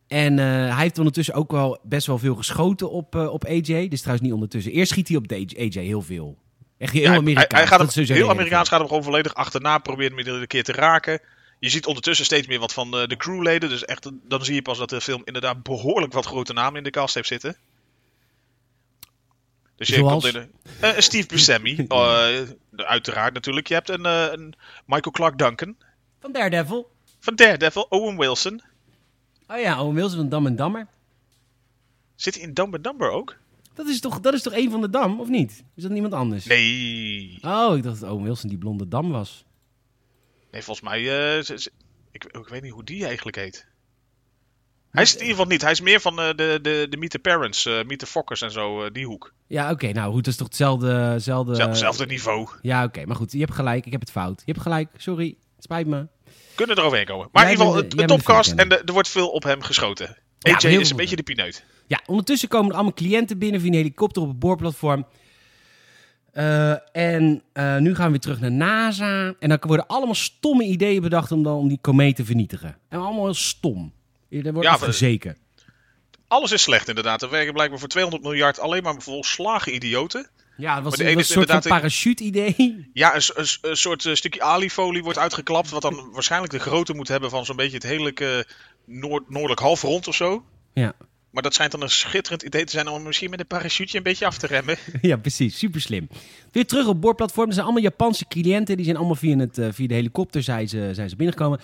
[0.06, 3.88] En eh, hij heeft ondertussen ook wel best wel veel geschoten op, eh, op AJ.
[3.88, 4.72] Dus trouwens niet ondertussen.
[4.72, 6.38] Eerst schiet hij op de AJ heel veel.
[6.78, 7.52] Echt heel Ja, hij, Amerikaans.
[7.52, 9.78] hij gaat hem, heel de Amerikaans gaat hem gewoon volledig achterna.
[9.78, 11.20] Probeert hem iedere keer te raken.
[11.58, 13.68] Je ziet ondertussen steeds meer wat van eh, de crewleden.
[13.68, 16.82] Dus echt, dan zie je pas dat de film inderdaad behoorlijk wat grote namen in
[16.82, 17.56] de cast heeft zitten.
[19.76, 20.22] Dus je Zoals?
[20.22, 22.40] komt in een, eh, Steve Buscemi, eh,
[22.76, 23.66] uiteraard natuurlijk.
[23.66, 24.54] Je hebt een, eh, een
[24.86, 25.76] Michael Clark Duncan
[26.20, 26.90] Van Daredevil.
[27.20, 28.62] van Daredevil, Owen Wilson.
[29.48, 30.86] Oh ja, Owen Wilson van Dam en Dammer.
[32.14, 33.36] Zit hij in Dumb and Dumber ook?
[33.74, 35.64] Dat is, toch, dat is toch een van de Dam, of niet?
[35.74, 36.44] Is dat niemand anders?
[36.44, 37.38] Nee.
[37.42, 39.44] Oh, ik dacht dat Owen Wilson die blonde Dam was.
[40.50, 40.98] Nee, volgens mij.
[41.38, 41.56] eh,
[42.12, 43.66] ik, ik weet niet hoe die eigenlijk heet.
[44.96, 45.62] Hij is het in ieder geval niet.
[45.62, 48.42] Hij is meer van eh, de, de, de Meet the Parents, eh Meet the Fokkers
[48.42, 49.32] en zo, eh, die hoek.
[49.46, 50.86] Ja, oké, nou goed, dat is toch hetzelfde...
[50.92, 52.48] hetzelfde Zelf- Hetzelfde niveau.
[52.62, 54.42] Ja, oké, maar goed, je hebt gelijk, ik heb het fout.
[54.44, 56.06] Je hebt gelijk, sorry, het spijt me.
[56.54, 57.28] Kunnen er overheen komen.
[57.32, 60.16] Maar Jij in ieder geval, de- topcast en de- er wordt veel op hem geschoten.
[60.38, 61.64] Ja, AJ is een beetje de pineut.
[61.86, 65.06] Ja, ondertussen komen er allemaal cliënten binnen via een helikopter op het boorplatform.
[66.92, 67.42] En
[67.78, 69.34] nu gaan we weer terug naar NASA.
[69.38, 72.76] En dan worden allemaal stomme ideeën bedacht om, dan, om die komeet te vernietigen.
[72.88, 73.92] En allemaal heel stom.
[74.30, 75.36] Er wordt Ja, afgezeken.
[76.28, 77.22] Alles is slecht inderdaad.
[77.22, 80.30] Er werken blijkbaar voor 200 miljard alleen maar volslagen idioten.
[80.56, 82.54] Ja, het was, Maar een, was een soort van parachute-idee.
[82.92, 85.70] Ja, een, een een soort eh, stukje aliefolie wordt uitgeklapt.
[85.70, 88.38] Wat dan waarschijnlijk de grootte moet hebben van zo'n beetje het hele eh,
[88.84, 90.44] noord noordelijk halfrond of zo.
[90.74, 90.92] Ja.
[91.30, 94.02] Maar dat schijnt dan een schitterend idee te zijn om misschien met een parachute een
[94.02, 94.76] beetje af te remmen.
[95.00, 95.58] ja, precies.
[95.58, 96.08] Super slim.
[96.52, 97.46] Weer terug op boordplatform.
[97.46, 98.76] Er zijn allemaal Japanse cliënten.
[98.76, 101.60] Die zijn allemaal via, het, eh, via de helikopter zijn ze, zijn ze binnengekomen.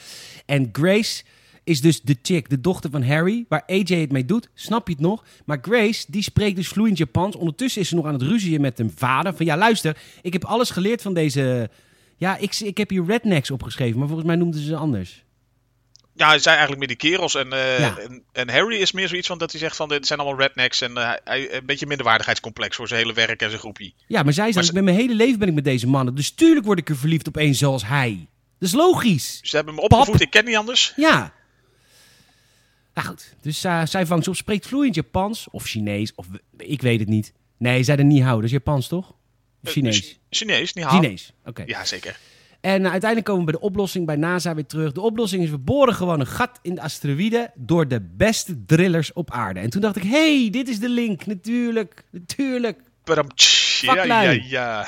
[0.47, 1.23] En Grace
[1.65, 3.45] is dus de chick, de dochter van Harry.
[3.49, 4.49] Waar AJ het mee doet.
[4.55, 5.25] Snap je het nog?
[5.45, 7.37] Maar Grace, die spreekt dus vloeiend Japans.
[7.37, 9.35] Ondertussen is ze nog aan het ruzien met een vader.
[9.35, 9.97] Van ja, luister.
[10.23, 11.71] Ik heb alles geleerd van deze...
[12.17, 13.99] Ja, ik, ik heb hier rednecks opgeschreven.
[13.99, 15.25] Maar volgens mij noemden ze ze anders.
[16.15, 17.35] Ja, hij zijn eigenlijk meer die kerels.
[17.35, 17.97] En, eh, Ja.
[17.99, 20.81] en, en Harry is meer zoiets van dat hij zegt van dit zijn allemaal rednecks.
[20.81, 23.95] En eh, hij, een beetje minderwaardigheidscomplex voor zijn hele werk en zijn groepie.
[24.07, 25.87] Ja, maar zij Maar zei, ze- ik ben mijn hele leven ben ik met deze
[25.87, 26.15] mannen.
[26.15, 28.27] Dus tuurlijk word ik er verliefd op één zoals hij.
[28.59, 29.41] Dat is logisch.
[29.43, 30.93] Ze hebben hem opgevoed, ik ken niet anders.
[30.97, 31.33] Ja.
[32.95, 36.27] Nou goed, dus eh, zij vangt ze op, spreekt vloeiend Japans of Chinees, of
[36.57, 37.33] ik weet het niet.
[37.59, 39.09] Nee, zij er niet houden, dat is Japans toch?
[39.11, 39.17] Of
[39.63, 39.99] Eh, Chinees?
[39.99, 41.01] Chi- Chinees, niet haal.
[41.01, 41.63] Chinees, oké.
[41.67, 42.19] Ja, zeker.
[42.61, 44.93] En eh, uiteindelijk komen we bij de oplossing bij NASA weer terug.
[44.93, 49.13] De oplossing is, we boren gewoon een gat in de asteroïde door de beste drillers
[49.13, 49.61] op aarde.
[49.61, 52.81] En toen dacht ik, hey, dit is de link, natuurlijk, natuurlijk.
[53.05, 53.27] Badam.
[53.81, 54.87] Ja, ja, ja.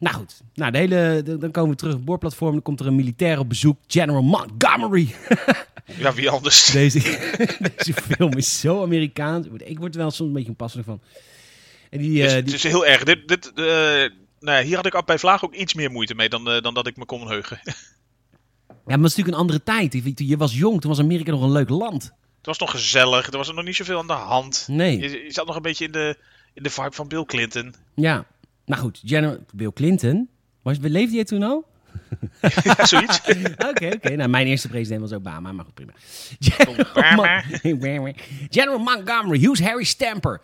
[0.00, 0.40] Nou goed.
[0.54, 2.52] Nou, de hele, de- dan komen we terug op het boorplatform.
[2.52, 5.14] Dan komt er een militair op bezoek, General Montgomery.
[5.96, 6.66] Ja, wie anders?
[6.72, 6.98] Deze,
[7.76, 9.46] deze film is zo Amerikaans.
[9.56, 11.00] Ik word er wel soms een beetje onpasselijk van.
[11.90, 13.02] En die, Het eh, is, die, het is heel erg.
[13.04, 13.64] Dit, dit, eh,
[14.40, 16.86] nou hier had ik bij Vlaag ook iets meer moeite mee dan, eh, dan dat
[16.86, 17.60] ik me kon heugen.
[17.64, 19.92] ja, maar het was natuurlijk een andere tijd.
[19.92, 22.02] Je- Je was jong, toen was Amerika nog een leuk land.
[22.36, 24.64] Het was nog gezellig, er was er nog niet zoveel aan de hand.
[24.70, 24.98] Nee.
[24.98, 26.16] Je, je zat nog een beetje in de,
[26.54, 27.74] in de vibe van Bill Clinton.
[27.94, 28.24] Ja.
[28.70, 30.28] Nou goed, General, Bill Clinton.
[30.62, 31.64] Was, leefde jij toen al?
[32.64, 33.20] Ja, zoiets.
[33.70, 34.16] Oké, oké.
[34.16, 35.92] Nou, mijn eerste president was Obama, maar goed, prima.
[36.38, 37.14] General,
[38.02, 38.14] Mon-
[38.48, 40.40] General Montgomery, Hughes Harry Stamper.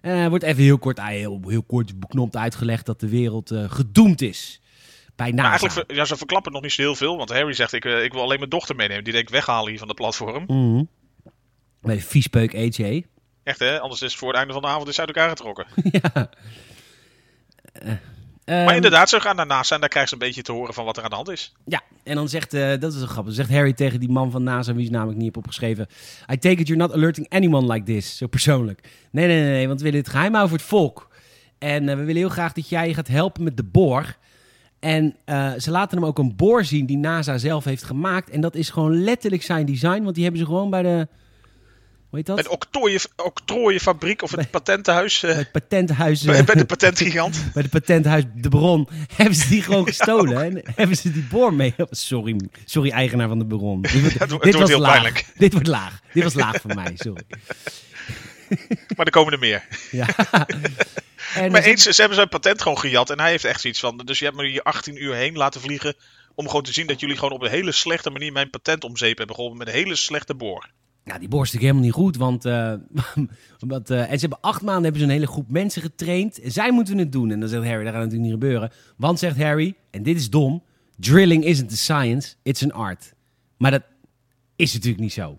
[0.00, 3.70] Eh, wordt even heel kort, ah, heel, heel kort beknopt uitgelegd dat de wereld eh,
[3.70, 4.60] gedoemd is.
[5.16, 7.16] Bij Maar eigenlijk, ja, ze verklappen nog niet zo heel veel.
[7.16, 9.04] Want Harry zegt, ik, eh, ik wil alleen mijn dochter meenemen.
[9.04, 10.44] Die denk ik weghalen hier van de platform.
[10.46, 10.84] Mhm.
[11.80, 13.06] Bij viespeuk AJ.
[13.42, 15.66] Echt hè, anders is voor het einde van de avond is uit elkaar getrokken.
[15.90, 16.30] ja.
[18.50, 20.74] Eh, maar inderdaad, ze gaan naar NASA en daar krijgen ze een beetje te horen
[20.74, 21.52] van wat er aan de hand is.
[21.64, 24.42] Ja, en dan zegt, eh, dat is een grappig, zegt Harry tegen die man van
[24.42, 25.86] NASA, wie is namelijk niet heb opgeschreven.
[26.32, 28.80] I take it you're not alerting anyone like this, zo persoonlijk.
[29.10, 31.08] Nee, nee, nee, nee want we willen het geheim houden voor het volk.
[31.58, 34.16] En eh, we willen heel graag dat jij je gaat helpen met de boor.
[34.80, 35.16] En
[35.58, 38.30] ze laten hem ook een boor zien die NASA zelf heeft gemaakt.
[38.30, 41.08] En dat is gewoon letterlijk zijn design, want die hebben ze gewoon bij de,
[42.18, 42.34] heet dat?
[42.34, 45.22] Bij de octrooien- octrooienfabriek of het patentenhuis.
[45.22, 46.22] eh, Bij het patenthuis.
[46.22, 47.44] bij, eh, bij de patentgigant.
[47.54, 50.42] bij de patenthuis De Baron hebben ze die gewoon gestolen.
[50.44, 51.74] En hebben ze die boor mee.
[51.90, 53.82] Sorry, sorry eigenaar van de Baron.
[53.82, 54.90] Dit, wordt- Het wordt dit was heel laag.
[54.90, 55.26] pijnlijk.
[55.36, 56.00] Dit wordt laag.
[56.12, 57.22] Dit was laag voor mij, sorry.
[58.96, 59.66] Maar er komen er meer.
[59.90, 60.06] Ja.
[61.34, 63.10] En Maar eens, ze hebben zijn patent gewoon gejat.
[63.10, 63.96] En hij heeft echt zoiets van.
[63.96, 65.94] Dus je hebt me hier 18 uur heen laten vliegen.
[66.34, 68.96] Om gewoon te zien dat jullie gewoon op een hele slechte manier mijn patent om
[68.96, 69.58] zeep hebben geholpen.
[69.58, 70.68] Met een hele slechte boor.
[71.04, 72.16] Ja, die is natuurlijk helemaal niet goed.
[72.16, 72.42] Want,
[73.72, 76.38] want, eh, en ze hebben acht maanden hebben ze een hele groep mensen getraind.
[76.44, 77.30] Zij moeten het doen.
[77.30, 78.70] En dan zegt Harry, dat gaat natuurlijk niet gebeuren.
[78.96, 80.62] Want zegt Harry, en dit is dom.
[80.96, 83.14] Drilling isn't a science, it's an art.
[83.56, 83.82] Maar dat
[84.56, 85.30] is natuurlijk niet zo.
[85.30, 85.38] Het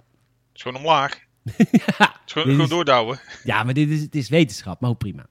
[0.53, 1.19] is gewoon omlaag.
[1.71, 3.19] Ja, is gewoon, doordouwen.
[3.43, 5.25] Ja, maar dit is, het is wetenschap, maar hoe prima.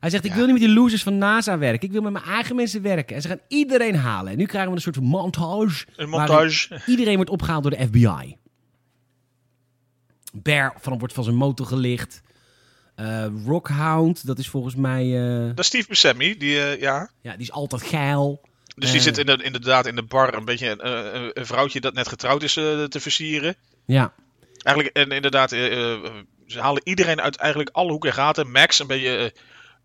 [0.00, 0.36] Hij zegt, ik Ja.
[0.36, 1.86] wil niet met die losers van NASA werken.
[1.88, 3.16] Ik wil met mijn eigen mensen werken.
[3.16, 4.32] En ze gaan iedereen halen.
[4.32, 5.86] En nu krijgen we een soort van montage.
[5.96, 6.80] Een montage.
[6.86, 8.36] Iedereen wordt opgehaald door de FBI.
[10.32, 12.22] Bear van, wordt van zijn motor gelicht.
[12.94, 15.22] Eh, Rockhound, dat is volgens mij...
[15.40, 16.36] eh, Dat is Steve Buscemi.
[16.36, 17.10] Die, eh, ja.
[17.20, 18.40] ja, die is altijd geil.
[18.76, 20.34] Dus die zit in de, inderdaad in de bar.
[20.34, 23.54] Een beetje een, een, vrouwtje dat net getrouwd is te versieren.
[23.84, 24.12] Ja,
[24.62, 28.50] Eigenlijk, en inderdaad, ze halen iedereen uit eigenlijk alle hoeken en gaten.
[28.50, 29.32] Max, een beetje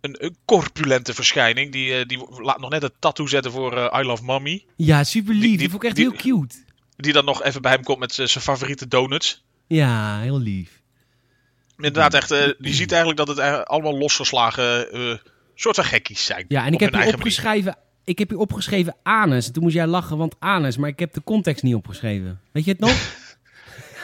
[0.02, 1.72] een, een corpulente verschijning.
[1.72, 4.66] Die, die laat nog net een tattoo zetten voor I Love Mommy.
[4.76, 5.44] ja super lief.
[5.44, 6.56] Die, die- vond ik echt die- heel cute.
[6.98, 9.45] Die dan nog even bij hem komt met zijn favoriete donuts.
[9.68, 10.82] Ja, heel lief.
[11.78, 15.18] Inderdaad, echt, eh, je ziet eigenlijk dat het eigenlijk allemaal losgeslagen eh
[15.56, 16.46] soort van gekkies zijn.
[16.48, 17.14] Ja, en ik heb manier.
[17.14, 17.78] opgeschreven...
[18.04, 19.48] Ik heb hier opgeschreven anus.
[19.48, 20.78] En toen moest jij lachen, want anus.
[20.78, 22.42] Maar ik heb de context niet opgeschreven.
[22.52, 22.98] Weet je het nog?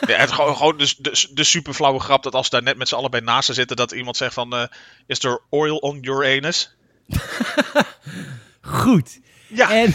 [0.07, 2.77] Ja, het, gewoon gewoon de, de, de super flauwe grap dat als ze daar net
[2.77, 4.63] met z'n allen bij naast zitten, dat iemand zegt van, eh,
[5.05, 6.75] is er oil on your anus?
[8.61, 9.19] Goed.
[9.53, 9.93] Ja, En,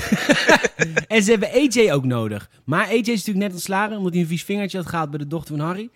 [1.16, 2.50] en ze hebben AJ ook nodig.
[2.64, 5.26] Maar AJ is natuurlijk net ontslagen omdat hij een vies vingertje had gehad bij de
[5.26, 5.88] dochter van Harry.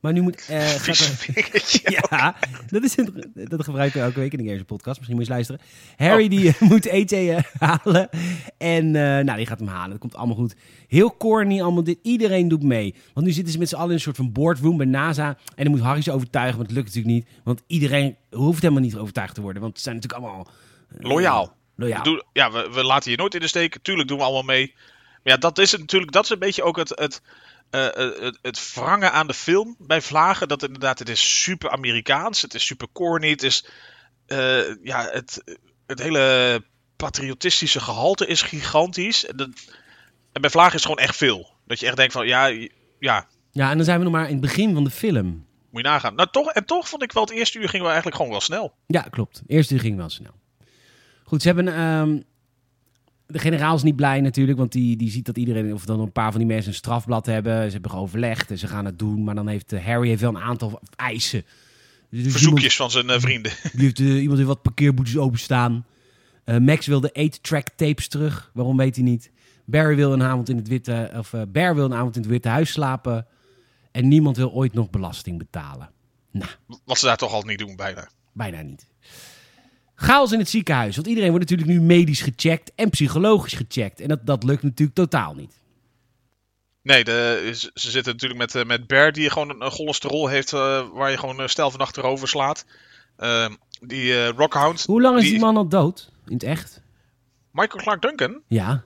[0.00, 0.46] Maar nu moet...
[0.48, 2.36] eh, gaat er- ja,
[2.70, 4.96] dat, is een, dat gebruiken we elke week in de Games podcast.
[4.98, 5.60] Misschien moet je eens luisteren.
[5.96, 8.08] Harry die eh, moet AJ eh, halen.
[8.58, 9.90] En nou, die gaat hem halen.
[9.90, 10.54] Dat komt allemaal goed.
[10.88, 11.98] Heel corny allemaal dit.
[12.02, 12.94] Iedereen doet mee.
[13.14, 15.28] Want nu zitten ze met z'n allen in een soort van boardroom bij NASA.
[15.54, 17.26] En dan moet Harry ze overtuigen, maar het lukt natuurlijk niet.
[17.44, 19.62] Want iedereen hoeft helemaal niet overtuigd te worden.
[19.62, 20.48] Want ze zijn natuurlijk allemaal...
[21.76, 23.78] Doe, ja, we, we laten je nooit in de steek.
[23.82, 24.72] Tuurlijk doen we allemaal mee.
[24.74, 27.22] Maar ja, dat is het natuurlijk, dat is een beetje ook het, het,
[27.70, 30.48] eh, eh, het, het wrangen aan de film bij Vlagen.
[30.48, 32.42] Dat inderdaad, het is super Amerikaans.
[32.42, 33.30] Het is super corny.
[33.30, 33.66] Het is,
[34.26, 36.64] eh, ja, het, het hele
[36.96, 39.26] patriotistische gehalte is gigantisch.
[39.26, 39.48] En, dat,
[40.32, 41.54] en bij Vlagen is het gewoon echt veel.
[41.66, 42.46] Dat je echt denkt van, ja,
[42.98, 45.46] ja, Ja, en dan zijn we nog maar in het begin van de film.
[45.70, 46.14] moet je nagaan.
[46.14, 48.40] Nou, toch, en toch vond ik wel, het eerste uur gingen we eigenlijk gewoon wel
[48.40, 48.74] snel.
[48.86, 49.42] Ja, klopt.
[49.46, 50.32] Eerst uur ging wel snel.
[51.26, 51.68] Goed, ze hebben...
[51.74, 52.20] ehm,
[53.26, 56.12] de generaal is niet blij natuurlijk, want die, die ziet dat iedereen, of dan een
[56.12, 57.64] paar van die mensen een strafblad hebben.
[57.66, 59.24] Ze hebben geoverlegd en ze gaan het doen.
[59.24, 61.42] Maar dan heeft eh, Harry heeft wel een aantal eisen.
[62.10, 63.52] Dus iemand- Verzoekjes van zijn eh, vrienden.
[63.72, 65.86] Die heeft, eh, iemand heeft wat parkeerboetes openstaan.
[66.60, 68.50] Max wil de 8-track tapes terug.
[68.54, 69.30] Waarom weet hij niet.
[69.64, 72.30] Barry wil een avond in het witte, of eh, Bear wil een avond in het
[72.30, 73.26] witte huis slapen.
[73.92, 75.90] En niemand wil ooit nog belasting betalen.
[76.30, 76.50] Nou,
[76.84, 78.08] Wat ze daar toch al niet doen, bijna.
[78.32, 78.86] bijna niet.
[79.98, 80.94] Chaos in het ziekenhuis.
[80.96, 84.00] Want iedereen wordt natuurlijk nu medisch gecheckt en psychologisch gecheckt.
[84.00, 85.52] En dat, dat lukt natuurlijk totaal niet.
[86.82, 90.88] Nee, de, ze zitten natuurlijk met, eh, met Bear, die gewoon een, cholesterol heeft, eh,
[90.92, 92.66] waar je gewoon eh, stijl van achterover slaat.
[93.16, 96.10] Ehm, die eh, Rockhound, Hoe lang is die, Die- man al dood?
[96.26, 96.80] In het echt?
[97.50, 98.84] Michael Clark Duncan, Ja.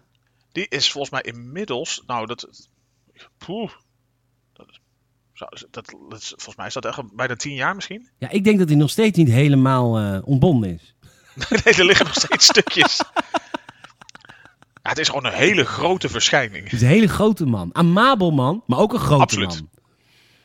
[0.52, 2.68] die is volgens mij inmiddels, nou dat,
[3.38, 3.70] poeh,
[4.52, 4.78] dat,
[5.70, 8.08] dat, volgens mij is dat echt bijna tien jaar misschien.
[8.18, 10.94] Ja, ik denk dat hij nog steeds niet helemaal ontbonden is.
[11.64, 13.02] nee, er liggen nog steeds stukjes.
[14.82, 16.64] Ja, het is gewoon een hele grote verschijning.
[16.64, 17.70] Het is een hele grote man.
[17.72, 19.48] Amabel man, maar ook een grote Absoluut.
[19.48, 19.68] man.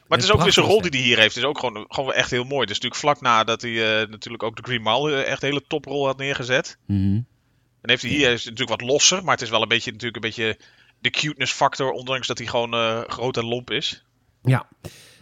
[0.08, 1.36] Maar het is ook weer zijn rol die hij hier heeft.
[1.36, 2.62] Het is ook gewoon, gewoon echt heel mooi.
[2.62, 5.50] Het is natuurlijk vlak nadat hij eh, natuurlijk ook de Green Mile eh, echt een
[5.50, 6.78] hele toprol had neergezet.
[6.86, 7.14] Mhm.
[7.82, 10.24] Dan heeft hij hier is natuurlijk wat losser, maar het is wel een beetje, natuurlijk
[10.24, 10.60] een beetje
[11.00, 14.04] de cuteness factor, ondanks dat hij gewoon eh, groot en lomp is.
[14.42, 14.68] Ja.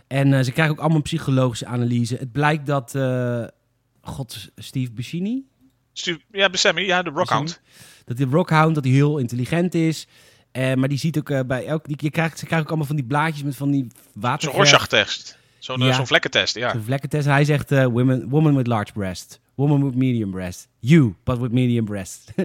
[0.08, 2.16] En ze krijgen ook allemaal een psychologische analyse.
[2.16, 2.96] Het blijkt dat...
[4.02, 5.46] God, Steve Buscemi?
[5.94, 7.62] Ja, ja, de Rockhound.
[8.06, 10.08] Dat die Rockhound, dat hij heel intelligent is.
[10.52, 11.86] Eh, maar die ziet ook eh, bij elk...
[11.88, 14.52] Die, je krijgt, ze krijgen ook allemaal van die blaadjes met van die Zo'n water.
[14.52, 15.38] Rorschach-test.
[15.60, 15.94] Zo'n eh, Ja.
[15.94, 16.72] zo'n vlekkentest, ja.
[16.72, 17.26] Zo'n vlekkentest.
[17.28, 19.40] Hij zegt, eh, women, woman with large breast.
[19.56, 20.68] Woman with medium breast.
[20.80, 22.32] You, but with medium breast.
[22.36, 22.44] Ja,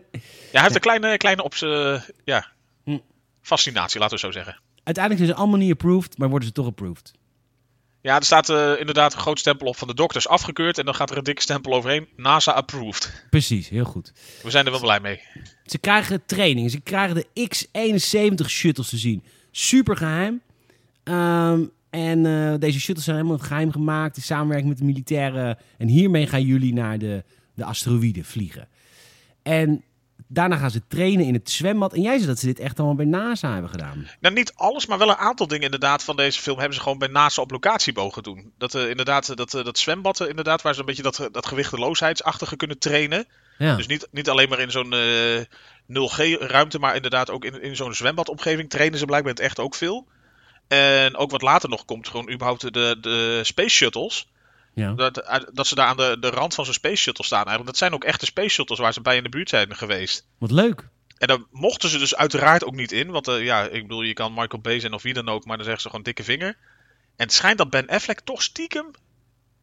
[0.52, 2.46] hij heeft een kleine, kleine op zijn, ja,
[2.84, 2.98] Hm.
[3.42, 4.61] fascinatie, laten we zo zeggen.
[4.84, 7.12] Uiteindelijk zijn ze allemaal niet approved, maar worden ze toch approved.
[8.00, 10.78] Ja, er staat eh, inderdaad een groot stempel op van de dokters afgekeurd.
[10.78, 12.08] En dan gaat er een dikke stempel overheen.
[12.16, 13.24] NASA approved.
[13.30, 14.12] Precies, heel goed.
[14.42, 15.20] We zijn er wel blij mee.
[15.64, 16.70] Ze krijgen training.
[16.70, 19.22] Ze krijgen de X-71 shuttles te zien.
[19.50, 20.40] Super geheim.
[21.04, 25.58] Ehm, en eh, deze shuttles zijn helemaal geheim gemaakt in samenwerking met de militairen.
[25.78, 28.68] En hiermee gaan jullie naar de, de asteroïden vliegen.
[29.42, 29.82] En
[30.28, 31.92] daarna gaan ze trainen in het zwembad.
[31.92, 34.08] En jij zei dat ze dit echt allemaal bij NASA hebben gedaan.
[34.20, 36.98] Nou, niet alles, maar wel een aantal dingen inderdaad van deze film hebben ze gewoon
[36.98, 38.52] bij NASA op locatie mogen doen.
[38.58, 41.46] Dat eh, inderdaad, eh, dat, eh, dat zwembad inderdaad, waar ze een beetje dat, dat
[41.46, 43.26] gewichteloosheidachtige kunnen trainen.
[43.58, 43.76] Ja.
[43.76, 45.44] Dus niet, niet alleen maar in zo'n eh
[45.86, 50.06] 0G-ruimte, maar inderdaad ook in, in zo'n zwembadomgeving trainen ze blijkbaar het echt ook veel.
[50.68, 54.28] En ook wat later nog komt, gewoon überhaupt de, de space shuttles.
[54.78, 54.92] Ja.
[54.92, 57.66] Dat, dat ze daar aan de, de rand van zo'n space shuttle staan eigenlijk.
[57.66, 60.26] Dat zijn ook echte space shuttles waar ze bij in de buurt zijn geweest.
[60.38, 60.88] Wat leuk.
[61.18, 63.10] En daar mochten ze dus uiteraard ook niet in.
[63.10, 65.56] Want eh, ja, ik bedoel, je kan Michael Bay zijn of wie dan ook, maar
[65.56, 66.56] dan zeggen ze gewoon dikke vinger.
[67.16, 68.86] En het schijnt dat Ben Affleck toch stiekem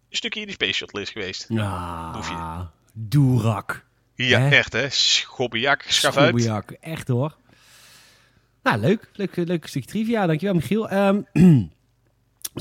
[0.09, 1.47] een stukje in die space shuttle is geweest.
[1.57, 2.61] Ah,
[2.93, 3.85] doerak.
[4.15, 4.49] Ja, Hè?
[4.49, 4.89] echt hè.
[4.89, 6.75] Schobbejak, schaf uit.
[6.79, 7.35] Echt hoor.
[8.63, 9.09] Nou, leuk.
[9.13, 10.25] Leuk, leuk stukje trivia.
[10.25, 10.89] Dankjewel, Michiel.
[10.89, 11.21] Ehm,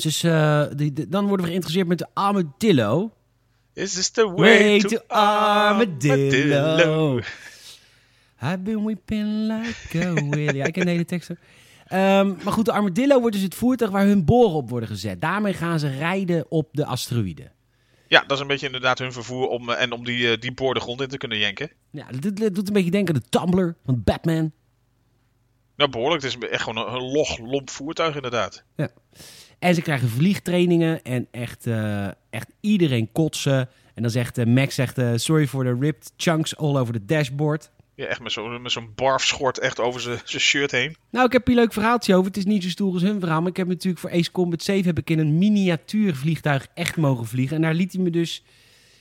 [0.03, 3.13] dus eh, die- die- dan worden we geïnteresseerd met de armadillo.
[3.73, 6.57] Is this the way, Way to, to armadillo?
[6.57, 7.21] armadillo.
[8.43, 10.55] I've been weeping like a whale.
[10.55, 11.31] Ja, ik ken de hele tekst.
[11.87, 15.21] Ehm, maar goed, de armadillo wordt dus het voertuig waar hun boren op worden gezet.
[15.21, 17.53] Daarmee gaan ze rijden op de asteroïden.
[18.09, 20.53] Ja, dat is een beetje inderdaad hun vervoer om, eh, en om die, eh, die
[20.53, 21.71] boor de grond in te kunnen jenken.
[21.91, 24.53] Ja, dit, dit doet een beetje denken aan de Tumbler van Batman.
[25.77, 26.23] Nou, behoorlijk.
[26.23, 28.65] Het is echt gewoon een, een log, lomp voertuig inderdaad.
[29.65, 33.69] En ze krijgen vliegtrainingen en echt, eh, echt iedereen kotsen.
[33.95, 37.05] En dan zegt eh, Max, zegt, eh, sorry for the ripped chunks all over the
[37.05, 37.71] dashboard.
[37.95, 40.97] Ja, echt met zo'n zo'n barfschort echt over zijn shirt heen.
[41.11, 42.27] Nou, ik heb hier een leuk verhaaltje over.
[42.27, 43.41] Het is niet zo stoer als hun verhaal.
[43.41, 46.97] Maar ik heb natuurlijk voor Ace Combat 7 heb ik in een miniatuur vliegtuig echt
[46.97, 47.57] mogen vliegen.
[47.57, 48.43] En daar liet hij me dus...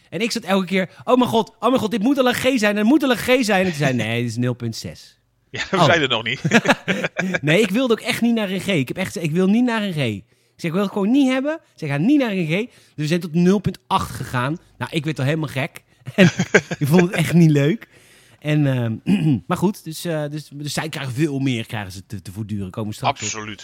[0.09, 2.33] En ik zat elke keer, oh mijn god, oh mijn god, dit moet al een
[2.33, 3.59] G zijn, het moet al een G zijn.
[3.65, 5.19] En toen zei nee, dit is 0.6.
[5.49, 5.83] Ja, we Oh.
[5.85, 6.41] zijn er nog niet.
[7.41, 8.67] Nee, ik wilde ook echt niet naar een G.
[8.67, 10.32] Ik heb echt ik wil niet naar een G.
[10.57, 11.53] Ik wil het gewoon niet hebben.
[11.53, 12.49] Ik zeg, ga niet naar een G.
[12.49, 14.57] Dus we zijn tot 0.8 gegaan.
[14.77, 15.83] Nou, ik werd al helemaal gek.
[16.15, 16.25] En
[16.79, 17.87] ik vond het echt niet leuk.
[18.39, 22.21] En, ehm, maar goed, dus, eh, dus, dus zij krijgen veel meer krijgen ze te,
[22.21, 22.71] te voortduren.
[22.71, 23.61] Komen straks op.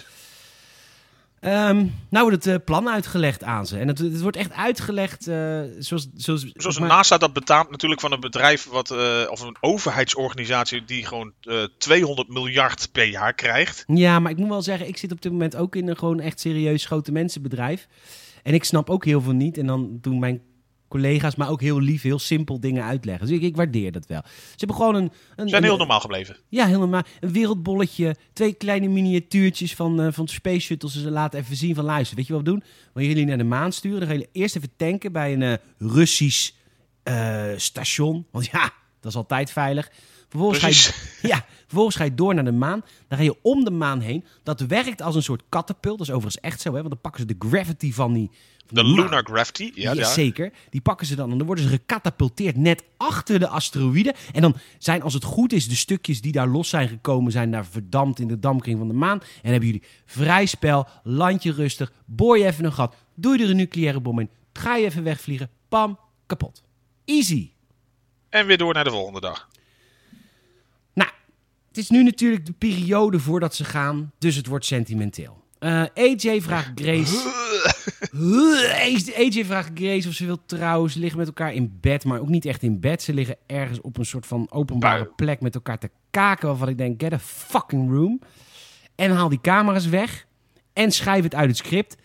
[1.39, 3.78] Ehm, nou wordt het eh, plan uitgelegd aan ze.
[3.78, 6.08] En het, het wordt echt uitgelegd eh, zoals...
[6.15, 10.86] Zoals, Zoals maar- NASA dat betaamt natuurlijk van een bedrijf wat, eh, of een overheidsorganisatie
[10.86, 13.84] die gewoon eh 200 miljard per jaar krijgt.
[13.88, 16.19] Ja, maar ik moet wel zeggen, ik zit op dit moment ook in een gewoon
[16.19, 17.88] echt serieus grote mensenbedrijf.
[18.43, 19.58] En ik snap ook heel veel niet.
[19.58, 20.41] En dan doen mijn
[20.89, 23.28] collega's maar ook heel lief, heel simpel dingen uitleggen.
[23.28, 24.21] Dus ik, ik waardeer dat wel.
[24.25, 25.04] Ze hebben gewoon een...
[25.04, 25.12] een
[25.43, 26.38] Ze zijn een- heel normaal gebleven.
[26.47, 27.02] Ja, heel normaal.
[27.19, 30.93] Een wereldbolletje, twee kleine miniatuurtjes van, eh van Space Shuttles.
[31.02, 32.63] Ze laten even zien van luister, weet je wat we doen?
[32.93, 35.54] Wanneer jullie naar de maan sturen, dan gaan jullie eerst even tanken bij een eh,
[35.78, 36.52] Russisch
[37.04, 38.25] eh, station.
[38.32, 39.91] Want ja, dat is altijd veilig.
[40.30, 42.84] Vervolgens ga, je, ja, vervolgens ga je door naar de maan.
[43.08, 44.25] Dan ga je om de maan heen.
[44.43, 45.97] Dat werkt als een soort katapult.
[45.97, 46.75] Dat is overigens echt zo, hè?
[46.78, 48.32] want dan pakken ze de gravity van die...
[48.69, 48.84] De.
[48.84, 49.71] Lunar Gravity.
[49.75, 50.51] Ja, Ja, zeker.
[50.69, 54.13] Die pakken ze dan en dan worden ze gecatapulteerd net achter de asteroïden.
[54.32, 57.51] En dan zijn, als het goed is, de stukjes die daar los zijn gekomen, zijn
[57.51, 59.19] daar verdampt in de dampkring van de maan.
[59.19, 63.43] En dan hebben jullie vrij spel, landje rustig, boor je even een gat, doe je
[63.43, 66.63] er een nucleaire bom in, ga je even wegvliegen, pam, kapot.
[67.05, 67.51] Easy.
[68.29, 69.49] En weer door naar de volgende dag.
[70.93, 71.10] Nou,
[71.67, 75.43] het is nu natuurlijk de periode voordat ze gaan, dus het wordt sentimenteel.
[75.60, 77.15] Eh, AJ vraagt Grace.
[79.17, 80.89] AJ vraagt Grace of ze wil trouwen.
[80.89, 83.01] Ze liggen met elkaar in bed, maar ook niet echt in bed.
[83.01, 86.47] Ze liggen ergens op een soort van openbare plek met elkaar te kaken.
[86.47, 88.21] Waarvan ik denk: get a fucking room.
[88.95, 90.25] En haal die camera's weg.
[90.73, 91.97] En schrijf het uit het script.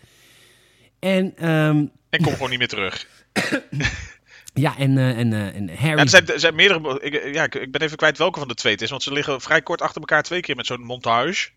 [0.99, 3.07] En ehm, En kom gewoon niet meer terug.
[4.55, 5.97] ja, en, eh, en, eh, en Harry.
[5.97, 7.01] Ja, er, zijn, er zijn meerdere.
[7.01, 8.91] Ik, ja, ik ben even kwijt welke van de twee het is.
[8.91, 11.49] Want ze liggen vrij kort achter elkaar twee keer met zo'n montage.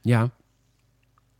[0.00, 0.30] Ja.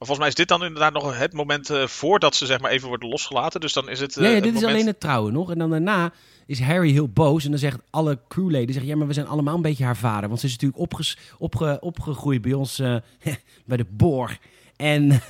[0.01, 2.71] Maar volgens mij is dit dan inderdaad nog het moment eh, voordat ze zeg maar
[2.71, 3.61] even worden losgelaten.
[3.61, 4.17] Dus dan is het.
[4.17, 5.51] eh, ja, ja, het dit is moment- alleen het trouwen nog.
[5.51, 6.13] En dan daarna
[6.47, 7.45] is Harry heel boos.
[7.45, 10.29] En dan zegt alle crewleden, zeggen, ja, maar we zijn allemaal een beetje haar vader.
[10.29, 12.97] Want ze is natuurlijk opges, opge, opgegroeid bij ons, eh,
[13.67, 14.39] bij de boor.
[14.77, 15.11] En,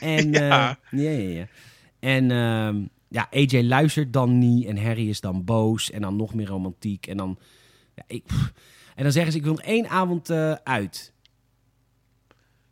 [0.00, 0.78] en eh, Ja.
[0.90, 1.46] ja, ja, ja.
[2.00, 2.76] En ehm,
[3.08, 4.66] ja, AJ luistert dan niet.
[4.66, 5.90] En Harry is dan boos.
[5.90, 7.06] En dan nog meer romantiek.
[7.06, 7.38] En dan,
[7.94, 8.24] ja, ik,
[8.94, 11.12] en dan zeggen ze, ik wil nog één avond eh, uit.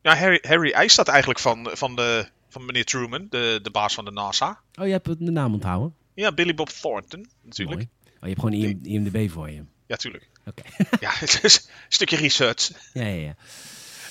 [0.02, 3.94] Ja, Harry, Harry eist dat eigenlijk van, van, de, van meneer Truman, de, de baas
[3.94, 4.60] van de NASA.
[4.80, 5.94] Oh, je hebt de naam onthouden?
[6.14, 7.76] Ja, Billy Bob Thornton, natuurlijk.
[7.78, 7.88] Mooi.
[8.14, 9.62] Oh, je hebt gewoon IM, IMDB voor je.
[9.86, 10.28] Ja, tuurlijk.
[10.46, 10.62] Oké.
[11.00, 12.70] Ja, het is een stukje research.
[12.92, 13.34] ja, ja, ja.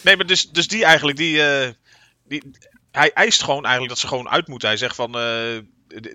[0.04, 1.70] Nee, maar dus, dus die eigenlijk, die, eh,
[2.28, 2.44] die,
[2.92, 4.68] hij eist gewoon eigenlijk dat ze gewoon uit moeten.
[4.68, 5.58] Hij zegt van, eh,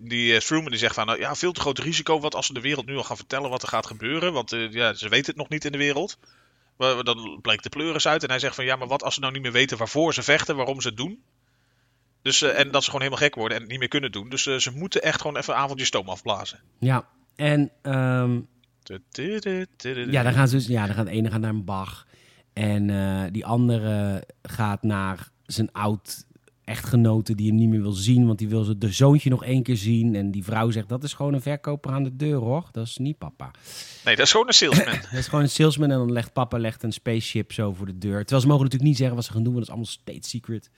[0.03, 2.21] die- eh, Truman die zegt van, nou, ja, veel te groot risico.
[2.21, 4.33] Wat als ze de wereld nu al gaan vertellen wat er gaat gebeuren.
[4.33, 6.19] Want ja, ze weten het nog niet in de wereld.
[6.77, 8.23] Dan bleek de pleuris uit.
[8.23, 10.23] En hij zegt van, ja, maar wat als ze nou niet meer weten waarvoor ze
[10.23, 11.23] vechten, waarom ze het doen.
[12.25, 14.29] Dus, eh, en dat ze gewoon helemaal gek worden en het niet meer kunnen doen.
[14.29, 16.61] Dus eh, ze moeten echt gewoon even een avondje stoom afblazen.
[16.79, 18.41] Ja, en ehm,
[20.11, 22.07] ja, dan gaan ze dus, ja, dan gaat de ene gaat naar een Bach.
[22.53, 26.25] En eh, die andere gaat naar zijn oud
[26.65, 28.27] echtgenote die hem niet meer wil zien.
[28.27, 30.15] Want die wil ze de zoontje nog één keer zien.
[30.15, 32.69] En die vrouw zegt, dat is gewoon een verkoper aan de deur hoor.
[32.73, 33.51] Dat is niet papa.
[34.05, 34.95] Nee, dat is gewoon een salesman.
[35.11, 37.99] Dat is gewoon een salesman en dan legt papa legt een spaceship zo voor de
[37.99, 38.19] deur.
[38.21, 40.29] Terwijl ze mogen natuurlijk niet zeggen wat ze gaan doen, want dat is allemaal state
[40.29, 40.71] secret.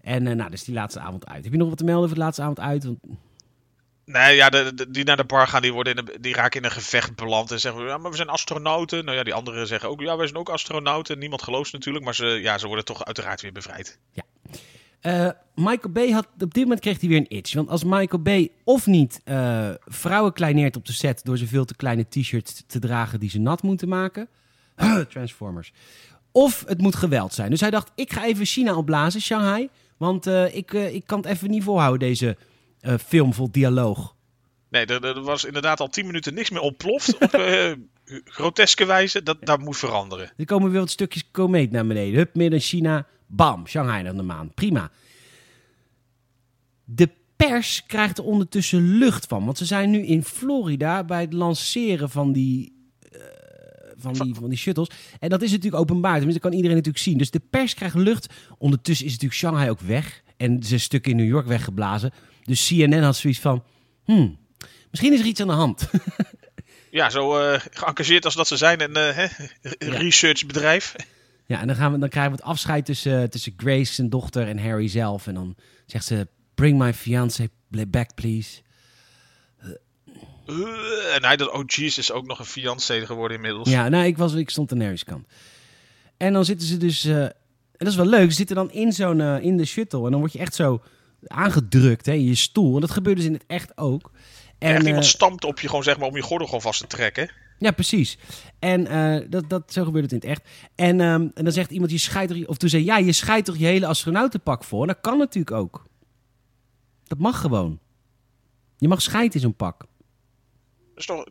[0.00, 1.44] En eh, nou, dus die laatste avond uit.
[1.44, 2.84] Heb je nog wat te melden voor de laatste avond uit?
[2.84, 2.98] Want,
[4.04, 6.60] Nee, ja, de, de- die naar de bar gaan, die, worden in een- die raken
[6.60, 7.50] in een gevecht beland.
[7.50, 9.04] En zeggen, ja, maar we zijn astronauten.
[9.04, 11.18] Nou ja, die anderen zeggen ook, ja, wij zijn ook astronauten.
[11.18, 13.98] Niemand gelooft natuurlijk, maar ze, ja, ze worden toch uiteraard weer bevrijd.
[15.02, 17.54] Eh, Michael Bay had op dit moment kreeg hij weer een itch.
[17.54, 21.64] Want als Michael Bay of niet eh, vrouwen kleineert op de set door ze veel
[21.64, 24.28] te kleine t-shirts te dragen die ze nat moeten maken.
[25.08, 25.72] Transformers.
[26.32, 27.50] Of het moet geweld zijn.
[27.50, 29.68] Dus hij dacht, ik ga even China opblazen, Shanghai.
[29.96, 32.36] Want eh, ik, ik kan het even niet volhouden, deze
[33.06, 34.14] film vol dialoog.
[34.68, 37.30] Nee, er, er was inderdaad al tien minuten niks meer ontploft op
[38.24, 39.22] groteske wijze.
[39.22, 40.32] Dat, dat moet veranderen.
[40.36, 42.18] Er komen weer wat stukjes komeet naar beneden.
[42.18, 43.06] Hup, midden China.
[43.34, 44.54] Bam, Shanghai aan de maan.
[44.54, 44.90] Prima.
[46.84, 49.44] De pers krijgt er ondertussen lucht van.
[49.44, 52.72] Want ze zijn nu in Florida bij het lanceren van die,
[53.12, 53.20] eh,
[53.96, 54.90] van die, van die shuttles.
[55.18, 56.14] En dat is natuurlijk openbaar.
[56.14, 57.18] Tenminste, dat kan iedereen natuurlijk zien.
[57.18, 58.34] Dus de pers krijgt lucht.
[58.58, 60.22] Ondertussen is natuurlijk Shanghai ook weg.
[60.36, 62.12] En ze stukken in New York weggeblazen.
[62.44, 63.64] Dus CNN had zoiets van...
[64.04, 64.38] Hmm,
[64.90, 65.88] misschien is er iets aan de hand.
[66.90, 68.80] Ja, zo eh geëngageerd als dat ze zijn.
[68.80, 69.26] Een hè,
[69.78, 70.94] researchbedrijf.
[70.96, 71.04] Ja,
[71.46, 74.58] en dan, gaan we, dan krijgen we het afscheid tussen, tussen Grace, zijn dochter, en
[74.58, 75.26] Harry zelf.
[75.26, 77.48] En dan zegt ze, bring my fiancé
[77.88, 78.60] back, please.
[80.46, 83.70] Eh, en hij dat, oh Jesus, ook nog een fiancé geworden inmiddels.
[83.70, 85.26] Ja, nou, ik, was, ik stond aan Harry's kant.
[86.16, 87.04] En dan zitten ze dus...
[87.04, 90.04] eh, en dat is wel leuk, ze zitten dan in, zo'n, eh, in de shuttle.
[90.04, 90.82] En dan word je echt zo
[91.26, 92.74] aangedrukt hè, in je stoel.
[92.74, 94.10] En dat gebeurt dus in het echt ook.
[94.58, 96.86] En, Echt iemand stampt op je gewoon, zeg maar, om je gordel gewoon vast te
[96.86, 97.30] trekken.
[97.62, 98.18] Ja, precies.
[98.58, 100.48] En eh, dat, dat, zo gebeurt het in het echt.
[100.74, 102.46] En, ehm, en dan zegt iemand, je scheidt toch...
[102.46, 104.86] Of toen zei ja, je scheidt toch je hele astronautenpak voor?
[104.86, 105.86] Dat kan natuurlijk ook.
[107.04, 107.80] Dat mag gewoon.
[108.76, 109.84] Je mag scheiden in zo'n pak.
[110.94, 111.24] Dus toch,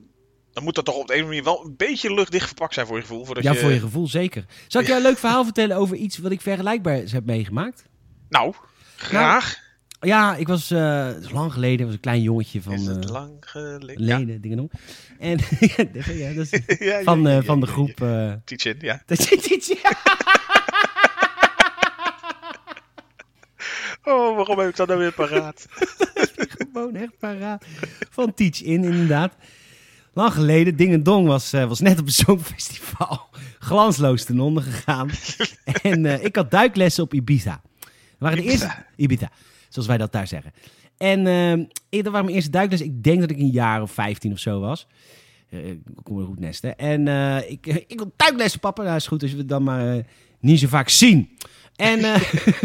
[0.51, 2.73] dan moet dat toch op de een of andere manier wel een beetje luchtdicht verpakt
[2.73, 3.25] zijn voor je gevoel.
[3.25, 4.45] Voordat Ja, je, voor je gevoel zeker.
[4.67, 7.85] Zal ik jou een leuk verhaal vertellen over iets wat ik vergelijkbaar heb meegemaakt?
[8.29, 8.53] Nou,
[8.95, 9.69] graag.
[10.01, 10.71] Ja, ik was,
[11.21, 14.05] is lang geleden, was een klein jongetje van is het eh, lang geleden?
[14.05, 14.17] Ja.
[14.39, 14.71] dingen doen.
[15.19, 15.37] En
[16.17, 17.97] ja, dat is Ja, ja, van, eh, van de groep.
[17.99, 18.41] ja.
[18.45, 19.01] Teach-in, ja.
[24.03, 25.65] Oh, waarom heb ik dat nou weer paraat?
[26.71, 27.65] Gewoon echt paraat.
[28.09, 29.35] Van Teach In, inderdaad.
[30.13, 33.29] Lang geleden, Ding en Dong was, was net op een songfestival.
[33.59, 35.09] Glansloos ten onder gegaan.
[35.81, 37.61] en ik had duiklessen op Ibiza.
[37.79, 38.71] Dat waren de eerste...
[38.95, 39.31] Ibiza,
[39.73, 40.51] zoals wij dat daar zeggen.
[40.97, 41.51] En eh,
[41.89, 42.87] ik- dat waren mijn eerste duiklessen.
[42.87, 44.87] Ik denk dat ik een jaar of 15 of zo was.
[45.49, 46.77] Eh, ik kom er goed nesten.
[46.77, 48.83] En eh, ik, ik wil duiklessen, papa.
[48.83, 50.03] Nou, is goed als we het dan maar eh,
[50.39, 51.29] niet zo vaak zien.
[51.75, 52.21] En, eh,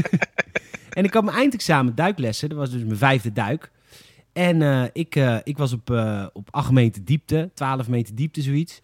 [0.99, 2.49] en ik had mijn eindexamen duiklessen.
[2.49, 3.71] Dat was dus mijn vijfde duik.
[4.33, 8.43] En eh, ik, eh, ik was op, eh, op 8 meter diepte, 12 meter diepte,
[8.43, 8.81] zoiets.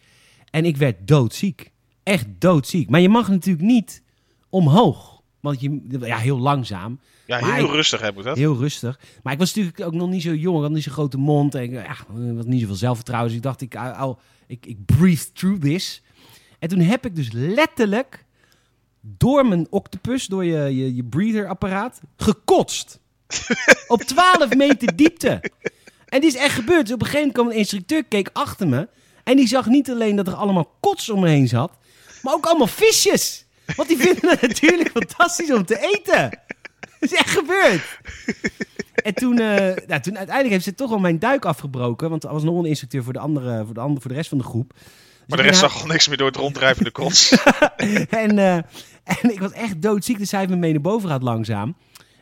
[0.49, 1.71] En ik werd doodziek.
[2.03, 2.89] Echt doodziek.
[2.89, 4.01] Maar je mag natuurlijk niet
[4.49, 5.12] omhoog.
[5.43, 6.99] Want je, ja, heel langzaam.
[7.25, 8.37] Ja, Maar heel ik- rustig heb ik dat.
[8.37, 8.99] Heel rustig.
[9.23, 10.55] Maar ik was natuurlijk ook nog niet zo jong.
[10.57, 11.55] Ik had niet zo'n grote mond.
[11.55, 11.95] En ik ja,
[12.35, 13.29] had niet zoveel zelfvertrouwen.
[13.29, 14.15] Dus ik dacht, ik, I'll-
[14.47, 16.01] ik, ik breathe through this.
[16.59, 18.25] En toen heb ik dus letterlijk
[19.01, 22.99] door mijn octopus, door je, je, je breather-apparaat, gekotst.
[23.87, 25.43] Op 12 meter diepte.
[26.05, 26.85] En dit is echt gebeurd.
[26.85, 28.87] Dus op een gegeven moment kwam een instructeur, keek achter me.
[29.23, 31.71] En die zag niet alleen dat er allemaal kots om me heen zat,
[32.21, 33.45] maar ook allemaal visjes.
[33.75, 36.29] Want die vinden het natuurlijk fantastisch om te eten.
[36.99, 37.99] Dat is echt gebeurd.
[38.93, 42.09] En toen, nou, toen uiteindelijk heeft ze toch wel mijn duik afgebroken.
[42.09, 44.29] Want er was nog een instructeur voor de, andere, voor de, andere, voor de rest
[44.29, 44.73] van de groep.
[44.73, 44.81] Dus
[45.27, 47.31] Maar de rest zag al niks meer door het ronddrijvende kots.
[48.09, 48.55] en, eh,
[49.03, 51.75] en ik was echt doodziek, dus hij heeft me mee naar boven gehad langzaam.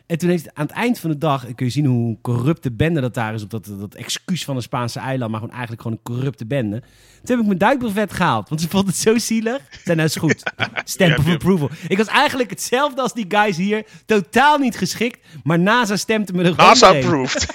[0.06, 3.00] En toen heeft aan het eind van de dag, kun je zien hoe corrupte bende
[3.00, 5.98] dat daar is op dat, dat excuus van een Spaanse eiland, maar gewoon eigenlijk gewoon
[6.02, 6.80] een corrupte bende.
[6.80, 9.60] Toen heb ik mijn duikbrevet gehaald, want ze vond het zo zielig.
[9.84, 10.42] Zei, nou is goed,
[10.84, 11.70] stamp of approval.
[11.88, 16.42] Ik was eigenlijk hetzelfde als die guys hier, totaal niet geschikt, maar NASA stemde me
[16.42, 17.46] er NASA approved.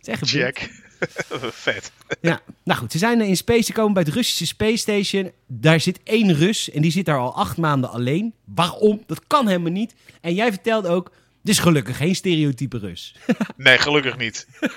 [0.00, 0.58] Het is echt gebeurd.
[0.58, 0.88] Check.
[1.64, 1.92] Vet.
[2.20, 5.32] Ja, nou goed, ze zijn in space, ze komen bij het Russische Space Station.
[5.46, 8.34] Daar zit één Rus en die zit daar al acht maanden alleen.
[8.44, 9.02] Waarom?
[9.06, 9.94] Dat kan helemaal niet.
[10.20, 11.10] En jij vertelde ook,
[11.42, 13.14] dus gelukkig geen stereotype Rus.
[13.56, 14.46] Nee, gelukkig niet.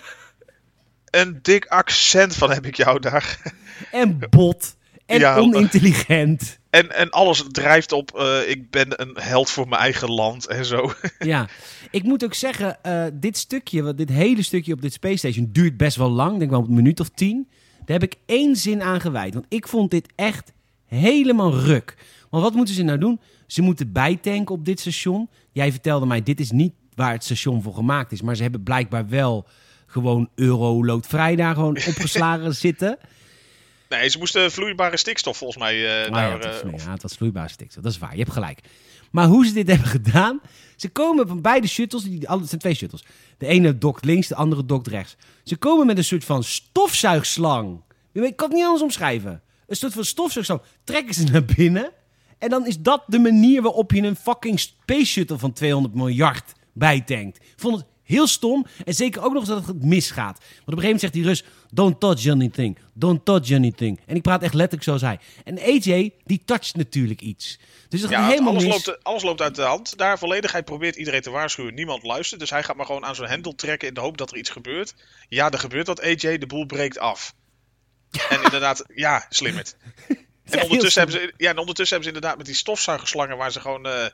[1.09, 3.53] Een dik accent van heb ik jou daar.
[3.91, 6.59] en bot en Ja, onintelligent.
[6.69, 10.65] En, en alles drijft op, eh, ik ben een held voor mijn eigen land en
[10.65, 10.91] zo.
[11.19, 11.47] Ja,
[11.91, 15.49] ik moet ook zeggen, eh, dit stukje, wat- dit hele stukje op dit Space Station
[15.51, 16.33] duurt best wel lang.
[16.33, 17.47] Ik denk wel een minuut of tien.
[17.85, 19.33] Daar heb ik één zin aan gewijd.
[19.33, 20.51] Want ik vond dit echt
[20.85, 21.97] helemaal ruk.
[22.29, 23.19] Want wat moeten ze nou doen?
[23.47, 25.29] Ze moeten bijtanken op dit station.
[25.51, 28.21] Jij vertelde mij, dit is niet waar het station voor gemaakt is.
[28.21, 29.47] Maar ze hebben blijkbaar wel
[29.85, 32.97] gewoon euro-loodvrij daar gewoon opgeslagen zitten.
[33.99, 36.27] Nee, ze moesten vloeibare stikstof volgens mij Ah daar...
[36.27, 37.83] ja, het, was, eh, ja, het was vloeibare stikstof.
[37.83, 38.59] Dat is waar, je hebt gelijk.
[39.11, 40.41] Maar hoe ze dit hebben gedaan...
[40.75, 43.03] Ze komen van beide shuttles, die, alle- het zijn twee shuttles.
[43.37, 45.15] De ene dokt links, de andere dokt rechts.
[45.43, 47.81] Ze komen met een soort van stofzuigslang.
[48.11, 49.41] Ik kan het niet anders omschrijven.
[49.67, 50.61] Een soort van stofzuigslang.
[50.83, 51.91] Trekken ze naar binnen.
[52.37, 56.53] En dan is dat de manier waarop je een fucking space shuttle van 200 miljard
[56.73, 57.37] bijtankt.
[57.37, 58.65] Ik vond het heel stom.
[58.85, 60.37] En zeker ook nog eens dat het misgaat.
[60.37, 61.43] Want op een gegeven moment zegt die Rus...
[61.73, 62.77] Don't touch anything.
[62.93, 63.99] Don't touch anything.
[64.05, 65.19] En ik praat echt letterlijk zoals hij.
[65.43, 67.59] En AJ, die toucht natuurlijk iets.
[67.89, 68.85] Dus dat Ja, gaat helemaal alles mis.
[68.85, 69.97] loopt, alles loopt uit de hand.
[69.97, 70.51] Daar volledig.
[70.51, 71.73] Hij probeert iedereen te waarschuwen.
[71.73, 72.39] Niemand luistert.
[72.39, 74.49] Dus hij gaat maar gewoon aan zijn hendel trekken in de hoop dat er iets
[74.49, 74.95] gebeurt.
[75.29, 76.01] Ja, er gebeurt wat.
[76.01, 77.33] AJ, de boel breekt af.
[78.29, 79.75] En inderdaad, ja, slimmerd.
[80.43, 83.59] En ondertussen, hebben ze, ja, en ondertussen hebben ze inderdaad met die stofzuigerslangen waar ze
[83.59, 84.05] gewoon eh,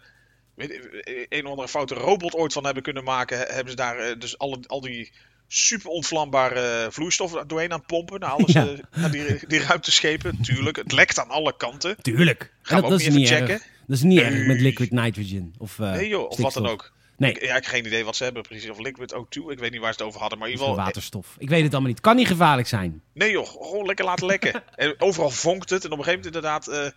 [1.30, 4.20] een of andere foute robot ooit van hebben kunnen maken, he- hebben ze daar eh,
[4.20, 5.12] dus alle, al die
[5.48, 8.20] super ontvlambare vloeistof doorheen aan pompen.
[8.20, 8.68] Naar, alles, Ja.
[8.68, 10.42] eh, naar die, die ruimteschepen.
[10.42, 12.02] Tuurlijk, het lekt aan alle kanten.
[12.02, 12.52] Tuurlijk.
[12.62, 13.30] Gaan we dat, ook even erg.
[13.30, 13.62] checken?
[13.88, 14.26] Dat is niet Nee.
[14.26, 15.54] erg met liquid nitrogen.
[15.58, 16.92] Of, eh, Nee joh, of wat dan ook.
[17.18, 18.70] Nee, Ik, ja, ik heb geen idee wat ze hebben precies.
[18.70, 20.38] Of Liquid O2, ik weet niet waar ze het over hadden.
[20.40, 21.36] Maar in ieder geval, waterstof.
[21.38, 22.00] Ik weet het allemaal niet.
[22.02, 23.02] Kan niet gevaarlijk zijn.
[23.14, 24.64] Nee joh, gewoon lekker laten lekken.
[24.76, 25.86] en overal vonkt het.
[25.86, 26.92] En op een gegeven moment inderdaad, eh,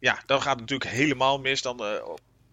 [0.00, 1.62] ja, dan gaat het natuurlijk helemaal mis.
[1.62, 1.94] Dan eh,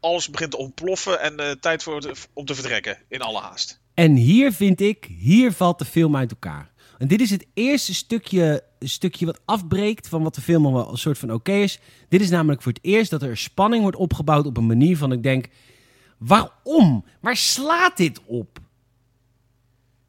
[0.05, 3.79] alles begint te ontploffen en eh, tijd voor het- om te vertrekken in alle haast.
[3.93, 6.73] En hier vind ik, hier valt de film uit elkaar.
[6.97, 10.91] En dit is het eerste stukje, stukje wat afbreekt van wat de film al wel
[10.91, 11.79] een soort van oké is.
[12.09, 15.11] Dit is namelijk voor het eerst dat er spanning wordt opgebouwd op een manier van
[15.11, 15.47] ik denk,
[16.17, 17.05] waarom?
[17.21, 18.59] Waar slaat dit op?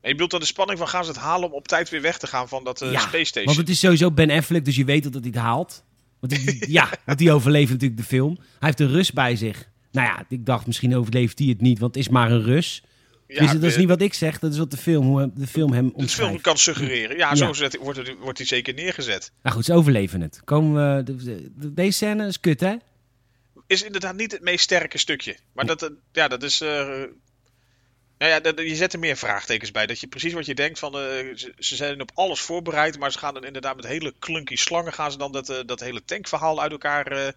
[0.00, 2.00] En je bedoelt dan de spanning van gaan ze het halen om op tijd weer
[2.00, 3.44] weg te gaan van dat eh, Space Station?
[3.44, 5.84] want het is sowieso Ben Affleck, dus je weet dat hij het haalt.
[6.20, 8.36] Want die, ja, want die overleeft natuurlijk de film.
[8.38, 9.68] Hij heeft een Rus bij zich.
[9.96, 12.82] Nou ja, ik dacht misschien overleeft hij het niet, want het is maar een Rus.
[13.28, 15.72] Ja, dus dat is niet wat ik zeg, dat is wat de film, de film
[15.72, 17.16] hem de film kan suggereren.
[17.16, 17.44] Ja, zo
[17.80, 19.32] wordt, het, wordt hij zeker neergezet.
[19.42, 20.40] Nou goed, ze overleven het.
[20.44, 22.74] Komen we, de- de- de- deze scène is kut, hè?
[23.66, 25.36] Is inderdaad niet het meest sterke stukje.
[25.52, 26.60] Maar dat, ja, dat is...
[26.60, 26.68] eh,
[28.18, 29.86] nou ja, dat- je zet er meer vraagtekens bij.
[29.86, 30.94] Dat je precies wat je denkt van...
[30.94, 31.00] eh,
[31.34, 34.92] ze, ze zijn op alles voorbereid, maar ze gaan dan inderdaad met hele klunky slangen...
[34.92, 37.34] gaan ze dan dat, eh, dat hele tankverhaal uit elkaar...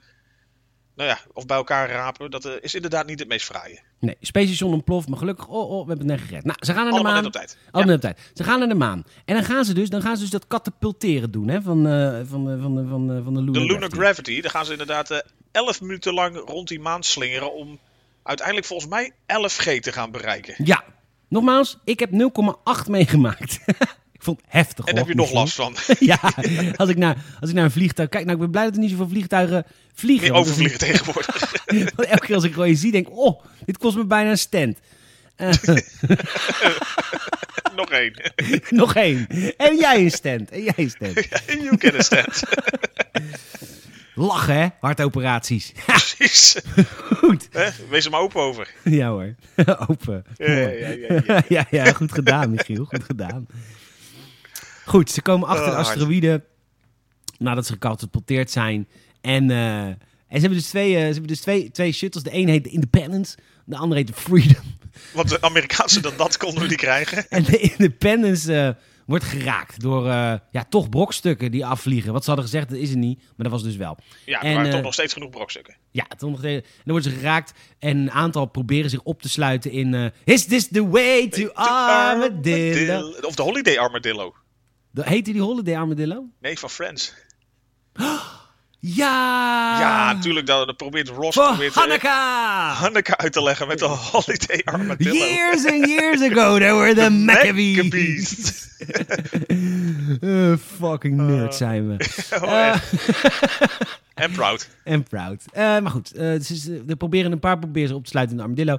[1.00, 2.32] nou ja, of bij elkaar rapen.
[2.32, 3.80] Dat eh, is inderdaad niet het meest fraaie.
[4.00, 6.44] Nee, Space ontploft, maar gelukkig, oh, oh, we hebben het net gered.
[6.44, 7.14] Nou, ze gaan naar de maan.
[7.16, 7.58] net op tijd.
[7.72, 8.32] Allemaal net op tijd.
[8.34, 9.04] Ze gaan naar de maan.
[9.26, 12.20] En dan gaan ze dus, dan gaan ze dus dat katapulteren doen, hè, van, eh,
[12.24, 13.96] van, van, de- van, de- van de Lunar, De Lunar Gravity.
[14.00, 15.18] Gravity, daar gaan ze inderdaad eh
[15.52, 17.54] 11 minuten lang rond die maan slingeren...
[17.54, 17.80] om
[18.24, 20.54] uiteindelijk volgens mij 11G te gaan bereiken.
[20.58, 20.84] Ja,
[21.30, 23.60] nogmaals, ik heb 0,8 meegemaakt.
[24.20, 25.76] ik vond het heftig, En hoor, heb je nog last van.
[26.00, 26.20] ja,
[26.76, 28.24] als ik, naar, als ik naar een vliegtuig kijk.
[28.26, 30.28] Nou, ik ben blij dat er niet zoveel vliegtuigen vliegen.
[30.28, 31.52] Is overvliegen tegenwoordig.
[31.96, 34.30] Want elke keer als ik gewoon je zie, denk ik, oh, dit kost me bijna
[34.30, 34.78] een stand.
[37.76, 38.14] Nog één.
[38.70, 39.28] nog één.
[39.58, 40.50] En jij een stand.
[40.50, 41.28] En jij een stand.
[41.48, 42.44] you can stand.
[44.16, 44.68] Lachen, hè?
[44.80, 45.74] Hartoperaties.
[45.86, 46.58] Precies.
[47.18, 47.48] Goed.
[47.52, 47.70] Hè?
[47.90, 48.74] Wees er maar open over.
[48.84, 49.36] Ja hoor.
[49.88, 50.24] Open.
[50.36, 50.90] Ja, ja,
[51.26, 51.44] ja.
[51.48, 52.86] ja, ja, goed gedaan, Michiel.
[52.86, 53.48] Goed gedaan.
[54.90, 55.88] Goed, ze komen achter de Oh, hard.
[55.88, 56.44] asteroïde
[57.38, 58.88] nadat ze gecatapulteerd zijn.
[59.22, 62.24] En, eh, en ze hebben dus, twee, eh, ze hebben dus twee, twee shuttles.
[62.24, 64.78] De een heet de Independence, de andere heet de Freedom.
[65.14, 67.28] Want de Amerikaanse dan dat konden we niet krijgen.
[67.30, 68.70] En de Independence eh,
[69.06, 70.06] wordt geraakt door
[70.52, 72.14] ja, toch brokstukken die afvliegen.
[72.14, 73.98] Wat ze hadden gezegd, dat is het niet, maar dat was dus wel.
[74.26, 75.76] Ja, er En, waren toch nog steeds genoeg brokstukken.
[75.92, 79.22] Ja, toch nog steeds- en dan worden ze geraakt en een aantal proberen zich op
[79.22, 82.70] te sluiten in Is this the way to Armadillo?
[82.70, 83.28] Armadillo.
[83.28, 84.36] Of de Holiday Armadillo.
[84.94, 86.26] Heette die Holiday Armadillo?
[86.42, 87.14] Nee, van Friends.
[88.82, 89.80] Ja!
[89.80, 90.46] Ja, natuurlijk.
[90.46, 91.82] Dat, dat probeert Ross Voor probeert, eh,
[93.18, 95.14] uit te leggen met de Holiday Armadillo.
[95.14, 97.76] Years and years ago, there were the Maccabees.
[97.76, 98.68] Maccabees.
[100.20, 102.06] Eh, fucking nerd zijn we.
[102.42, 102.76] Oh, Eh.
[104.14, 104.70] En Proud.
[104.84, 105.46] En proud.
[105.52, 108.50] Eh, maar goed, eh, ze, er proberen een paar proberen op te sluiten in de
[108.50, 108.78] armadillo.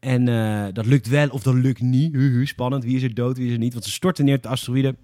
[0.00, 2.16] En eh, dat lukt wel of dat lukt niet.
[2.48, 2.84] Spannend.
[2.84, 3.72] Wie is er dood, wie is er niet?
[3.72, 4.96] Want ze storten neer op de asteroïde.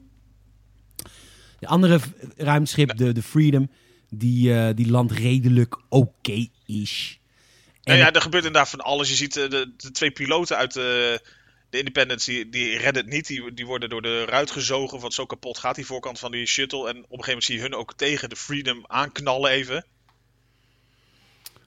[1.62, 2.00] De andere
[2.36, 3.70] ruimteschip, de, de Freedom,
[4.10, 7.18] die, eh, die landt redelijk oké is.
[7.82, 9.08] Nou ja, er gebeurt inderdaad van alles.
[9.08, 11.20] Je ziet eh, de, de twee piloten uit de,
[11.70, 13.26] de Independence, die, die redden het niet.
[13.26, 16.46] Die, die worden door de ruit gezogen, want zo kapot gaat die voorkant van die
[16.46, 16.88] shuttle.
[16.88, 19.86] En op een gegeven moment zie je hun ook tegen de Freedom aanknallen even.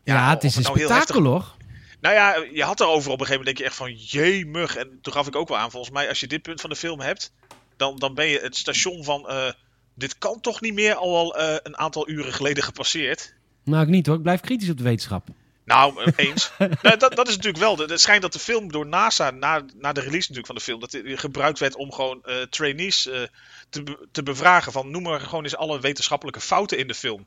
[0.03, 1.55] Ja, het is nou spektakel hoor.
[1.99, 4.75] Nou ja, je had erover op een gegeven moment denk je echt van jemig.
[4.75, 6.75] En toen gaf ik ook wel aan, volgens mij als je dit punt van de
[6.75, 7.33] film hebt,
[7.77, 9.51] dan, dan ben je het station van eh,
[9.95, 13.33] dit kan toch niet meer al wel eh, een aantal uren geleden gepasseerd.
[13.63, 14.15] Nou, ik niet hoor.
[14.15, 15.27] Ik blijf kritisch op de wetenschap.
[15.65, 16.51] Nou, eh, eens.
[16.81, 17.77] nou, dat, dat is natuurlijk wel.
[17.77, 20.79] Het schijnt dat de film door NASA, na, na de release natuurlijk van de film,
[20.79, 23.01] dat die gebruikt werd om gewoon eh, trainees
[23.69, 24.71] te, be- te bevragen.
[24.71, 27.25] Van noem maar gewoon eens alle wetenschappelijke fouten in de film.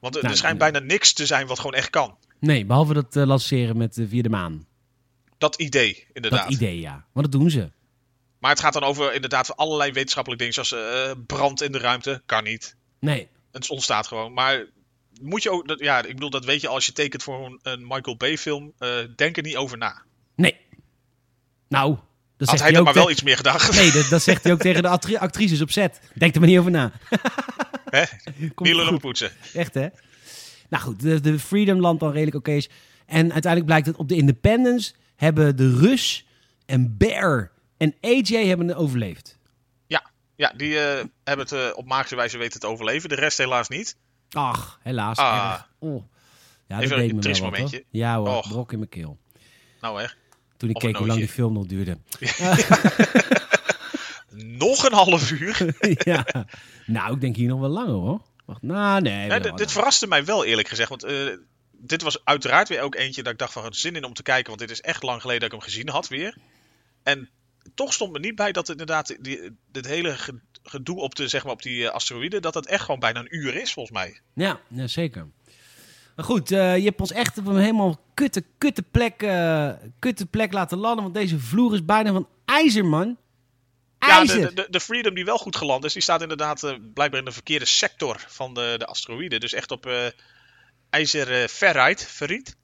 [0.00, 2.16] Want er- Nou, er schijnt bijna niks te zijn wat gewoon echt kan.
[2.40, 4.66] Nee, behalve dat lanceren met via de maan.
[5.38, 6.42] Dat idee, inderdaad.
[6.42, 7.04] Dat idee, ja.
[7.12, 7.70] Want dat doen ze.
[8.46, 12.22] Maar het gaat dan over inderdaad allerlei wetenschappelijke dingen, zoals eh, brand in de ruimte.
[12.26, 12.76] Kan niet.
[13.00, 13.28] Nee.
[13.52, 14.32] Het ontstaat gewoon.
[14.32, 14.64] Maar
[15.20, 17.58] moet je ook, dat, ja, ik bedoel, dat weet je als je tekent voor een,
[17.62, 18.72] een Michael Bay film.
[18.78, 20.02] eh, denk er niet over na.
[20.36, 20.56] Nee.
[21.68, 21.96] Nou,
[22.36, 23.74] dat Had hij ook maar wel iets meer gedacht.
[23.74, 26.00] Nee, dat, dat zegt hij ook tegen de actri- actrices op set.
[26.14, 26.92] Denk er maar niet over na.
[27.90, 28.04] Hè?
[28.56, 29.30] Niet poetsen.
[29.54, 29.88] Echt, hè?
[30.68, 32.68] Nou goed, de, de Freedom land dan redelijk oké is.
[33.06, 36.26] En uiteindelijk blijkt dat op de Independence hebben de Rus
[36.66, 39.38] en Bear en AJ hebben het overleefd.
[39.86, 43.08] Ja, ja die eh, hebben het eh, op magische wijze weten te overleven.
[43.08, 43.96] De rest helaas niet.
[44.30, 45.18] Ach, helaas.
[45.18, 45.52] Ah.
[45.52, 45.70] erg.
[45.78, 46.02] Oh.
[46.66, 47.84] Ja, Even dat een me triest wel wat, momentje.
[47.90, 48.00] hoor.
[48.00, 48.48] Ja hoor, Och.
[48.48, 49.18] brok in mijn keel.
[49.80, 50.16] Nou echt.
[50.56, 51.98] Toen ik Of keek hoe lang die film nog duurde.
[54.36, 55.74] Nog een half uur.
[56.12, 56.26] ja.
[56.86, 58.20] Nou, ik denk hier nog wel langer hoor.
[58.44, 59.40] Wacht, nou nee.
[59.54, 60.88] Dit, verraste mij wel eerlijk gezegd.
[60.88, 61.36] Want eh,
[61.72, 64.46] dit was uiteraard weer ook eentje dat ik dacht van zin in om te kijken.
[64.46, 66.36] Want dit is echt lang geleden dat ik hem gezien had weer.
[67.02, 67.30] En
[67.74, 71.28] toch stond me niet bij dat het inderdaad die, dit hele ge- gedoe op, de,
[71.28, 72.40] zeg maar, op die eh, asteroïde.
[72.40, 74.20] Dat het echt gewoon bijna een uur is volgens mij.
[74.34, 75.26] Ja, ja zeker.
[76.16, 80.26] Maar goed, eh, je hebt ons echt op een helemaal kutte, kutte plek, eh, kutte
[80.26, 81.02] plek laten landen.
[81.02, 83.16] Want deze vloer is bijna van ijzer, man.
[83.98, 84.48] Ja, IJzer!
[84.48, 86.60] de, de, de Freedom die wel goed geland is, die staat inderdaad
[86.94, 89.38] blijkbaar in de verkeerde sector van de, de asteroïde.
[89.38, 89.90] Dus echt op
[90.90, 92.56] ijzer ferrite, ferriet.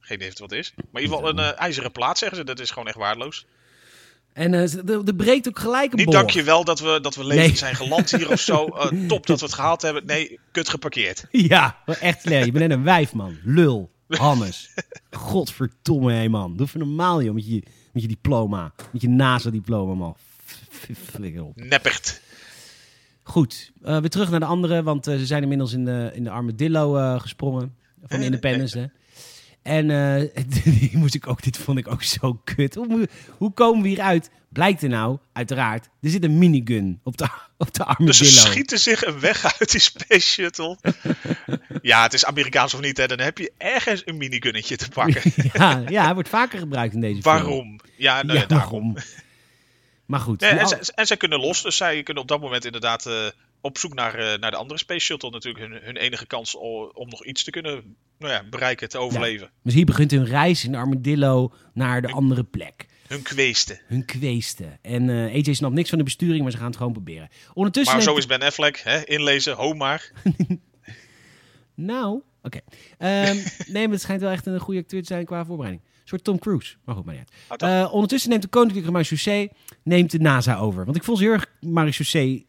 [0.00, 0.72] Geen idee of het wat is.
[0.76, 2.44] Maar in ieder geval een ijzeren plaat zeggen ze.
[2.44, 3.46] Dat is gewoon echt waardeloos.
[4.32, 7.24] En eh, ze- er breekt ook gelijk een Niet je wel dat we, dat we
[7.24, 7.56] levend Nee.
[7.56, 8.64] zijn geland hier of zo.
[8.76, 10.06] Eh, top dat we het gehaald hebben.
[10.06, 11.24] Nee, kut geparkeerd.
[11.52, 12.44] Ja, echt slecht.
[12.44, 13.36] Je bent net een wijf, man.
[13.44, 13.90] Lul.
[14.08, 14.74] Hannes.
[15.10, 16.56] Godverdomme, hé, man.
[16.56, 17.62] Doe even normaal, joh, met je,
[17.92, 18.72] met je diploma.
[18.92, 20.16] Met je NASA-diploma, man.
[21.10, 21.56] Flikker op.
[21.56, 22.20] Neppert.
[23.22, 26.30] Goed, eh, weer terug naar de andere, want ze zijn inmiddels in de, in de
[26.30, 27.74] Armadillo gesprongen.
[28.06, 28.84] Van de Independence, hè.
[29.62, 32.74] En eh, die moest ik ook, dit vond ik ook zo kut.
[32.74, 34.30] Hoe, hoe komen we hieruit?
[34.48, 37.24] Blijkt er nou, uiteraard, er zit een minigun op de,
[37.58, 38.12] op de Dus Armadillo.
[38.14, 40.78] ze schieten zich een weg uit die Space Shuttle.
[41.82, 43.06] ja, het is Amerikaans of niet, hè?
[43.06, 45.32] Dan heb je ergens een minigunnetje te pakken.
[45.52, 47.34] ja, ja, hij wordt vaker gebruikt in deze film.
[47.34, 47.80] Waarom?
[47.96, 48.70] Ja, nou Ja, daarom.
[48.92, 48.96] waarom?
[50.06, 50.40] Maar goed.
[50.40, 53.06] Nee, en, al- ze, en zij kunnen los, dus zij kunnen op dat moment inderdaad
[53.06, 53.26] eh,
[53.60, 55.30] op zoek naar, eh, naar de andere Space Shuttle.
[55.30, 56.54] Natuurlijk hun, hun enige kans
[56.94, 59.50] om nog iets te kunnen nou ja, bereiken, te overleven.
[59.62, 62.86] Dus hier begint hun reis in de Armadillo naar de andere plek.
[63.06, 63.80] Hun kweesten.
[63.86, 64.78] Hun kweesten.
[64.82, 67.28] En eh AJ snapt niks van de besturing, maar ze gaan het gewoon proberen.
[67.54, 69.04] Ondertussen Maar zo is Ben Affleck, hè?
[69.04, 70.10] inlezen, ho maar.
[71.74, 72.60] Nou, oké.
[72.98, 73.36] Ehm,
[73.72, 75.88] nee, maar het schijnt wel echt een goede acteur te zijn qua voorbereiding.
[76.10, 76.74] Soort Tom Cruise.
[76.84, 77.62] Maar goed, maar niet uit.
[77.62, 77.80] Oh?
[77.80, 79.50] Eh, ondertussen neemt de Koninklijke Marechaussee
[79.82, 80.84] neemt de NASA over.
[80.84, 82.46] Want ik voel ze heel erg Marechaussee...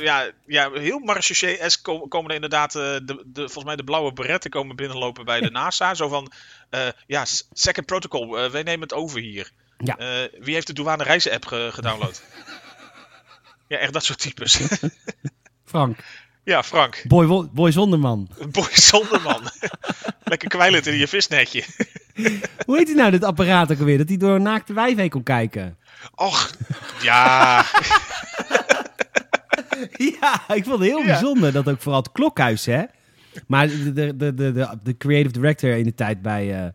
[0.00, 4.12] Ja, ja, heel marechaussee komen, komen er inderdaad, eh, de, de, volgens mij de blauwe
[4.12, 5.94] beretten komen binnenlopen bij de NASA.
[5.94, 6.32] Zo van,
[6.70, 9.50] eh, ja, second protocol, wij nemen het over hier.
[9.78, 10.28] Ja.
[10.38, 12.22] Wie heeft de douane reizen app ge- gedownload?
[13.68, 14.60] ja, echt dat soort types.
[15.64, 15.98] Frank.
[16.44, 17.04] ja, Frank.
[17.08, 18.28] Boy, Boy Zonderman.
[18.50, 19.50] Boy Zonderman.
[20.24, 21.64] Lekker kwijlend in je visnetje.
[22.66, 23.98] Hoe heet hij nou, dit apparaat ook alweer?
[23.98, 25.76] Dat hij door een naakte wijf heen kon kijken.
[26.14, 26.50] Och,
[27.02, 27.64] ja.
[30.20, 32.82] ja, ik vond het heel bijzonder dat ook vooral het klokhuis, hè?
[33.46, 36.68] Maar de, de, de, de, de creative director in de tijd bij, eh,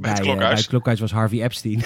[0.00, 0.48] bij, het eh, klokhuis.
[0.48, 1.82] bij het klokhuis was Harvey Epstein.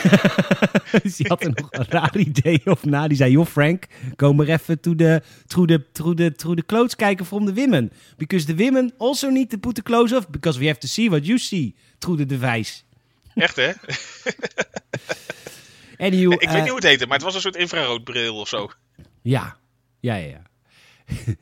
[1.03, 3.09] dus die had er nog een raar idee of na.
[3.09, 3.87] Die zei, joh Frank,
[4.17, 7.53] kom maar even to the, through the, through the, through the clothes kijken from the
[7.53, 7.93] women.
[8.17, 10.29] Because the women also need to put the clothes off.
[10.29, 12.83] Because we have to see what you see through the device.
[13.35, 13.73] Echt, hè?
[16.07, 18.49] Anywho, ik eh, weet niet hoe het heette, maar het was een soort infraroodbril of
[18.49, 18.71] zo.
[19.23, 19.57] Ja,
[20.01, 20.27] ja, ja.
[20.27, 20.43] ja.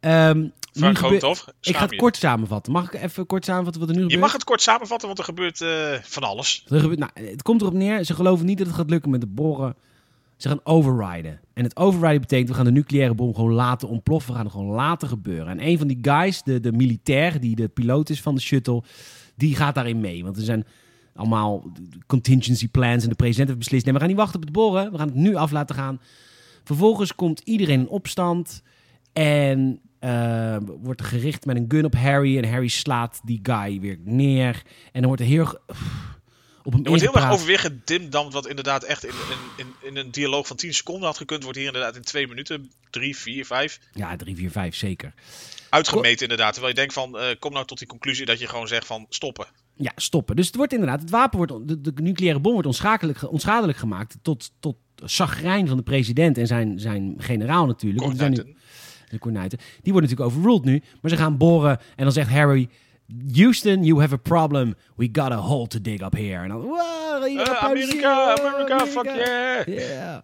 [0.00, 0.98] Ehm, Frank
[1.60, 1.96] Ik ga het je.
[1.96, 2.72] kort samenvatten.
[2.72, 4.26] Mag ik even kort samenvatten wat er nu Je gebeurt?
[4.26, 6.64] mag het kort samenvatten, want er gebeurt eh, van alles.
[6.68, 9.20] Er gebeurt, nou, het komt erop neer, ze geloven niet dat het gaat lukken met
[9.20, 9.74] de boren.
[10.36, 11.40] Ze gaan overriden.
[11.54, 14.30] En het overriden betekent, we gaan de nucleaire bom gewoon laten ontploffen.
[14.30, 15.46] We gaan het gewoon laten gebeuren.
[15.46, 18.82] En een van die guys, de, de militair, die de piloot is van de shuttle,
[19.36, 20.24] die gaat daarin mee.
[20.24, 20.66] Want er zijn
[21.14, 21.72] allemaal
[22.06, 24.90] contingency plans en de president heeft beslist, nee, we gaan niet wachten op het boren.
[24.92, 26.00] We gaan het nu af laten gaan.
[26.64, 28.62] Vervolgens komt iedereen in opstand
[29.12, 32.38] en eh, wordt er gericht met een gun op Harry.
[32.38, 34.62] En Harry slaat die guy weer neer.
[34.92, 35.58] En dan wordt er heel...
[36.64, 37.32] op hem Er wordt heel erg ingepraat.
[37.32, 39.12] over weer gedimdamd, wat inderdaad echt in,
[39.56, 42.28] in, in, in een dialoog van 10 seconden had gekund, wordt hier inderdaad in 2
[42.28, 45.14] minuten, 3, 4, 5 Ja, 3, 4, 5, zeker.
[45.70, 46.52] uitgemeten inderdaad.
[46.52, 49.06] Terwijl je denkt van, eh, kom nou tot die conclusie dat je gewoon zegt van
[49.08, 49.46] stoppen.
[49.74, 50.36] Ja, stoppen.
[50.36, 52.66] Dus het wordt inderdaad, het wapen wordt, de, de nucleaire bom wordt
[53.30, 58.04] onschadelijk gemaakt tot, tot van de president en zijn, zijn generaal natuurlijk.
[58.04, 58.44] Want
[59.08, 59.58] de.
[59.82, 60.82] Die worden natuurlijk overruled nu.
[61.00, 62.68] Maar ze gaan boren en dan zegt Harry...
[63.32, 64.74] Houston, you have a problem.
[64.96, 66.42] We got a hole to dig up here.
[66.42, 66.60] En dan...
[66.60, 69.66] Wow, hier Eh, Amerika, Amerika, fuck yeah.
[69.66, 70.22] Yeah.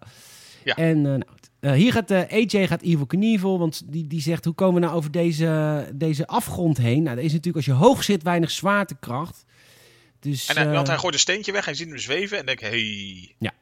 [0.63, 0.75] Ja.
[0.75, 1.23] En eh, nou,
[1.59, 4.45] eh, hier gaat eh, AJ gaat Evil Knievel, want die, die zegt...
[4.45, 7.03] hoe komen we nou over deze, deze afgrond heen?
[7.03, 9.45] Nou, er is natuurlijk als je hoog zit weinig zwaartekracht.
[10.19, 12.61] Dus, En hij, want hij gooit een steentje weg, hij ziet hem zweven en denkt,
[12.61, 13.35] hey.
[13.39, 13.53] Ja.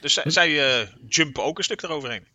[0.00, 2.26] Dus zij, zij eh, jumpen ook een stuk eroverheen.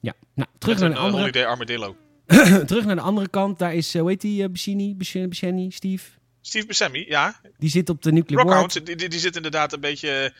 [0.00, 0.14] Ja.
[0.34, 1.96] nou, terug naar, een de eh, andere, Holiday Armadillo.
[2.66, 3.58] terug naar de andere kant.
[3.58, 6.10] Daar is, eh, hoe heet die, Buscini, Buscini, Buscini, Steve?
[6.40, 7.40] Steve Buscemi, ja.
[7.58, 8.42] Die zit op de nuclear.
[8.42, 10.34] Rockhound, die, die, die zit inderdaad een beetje...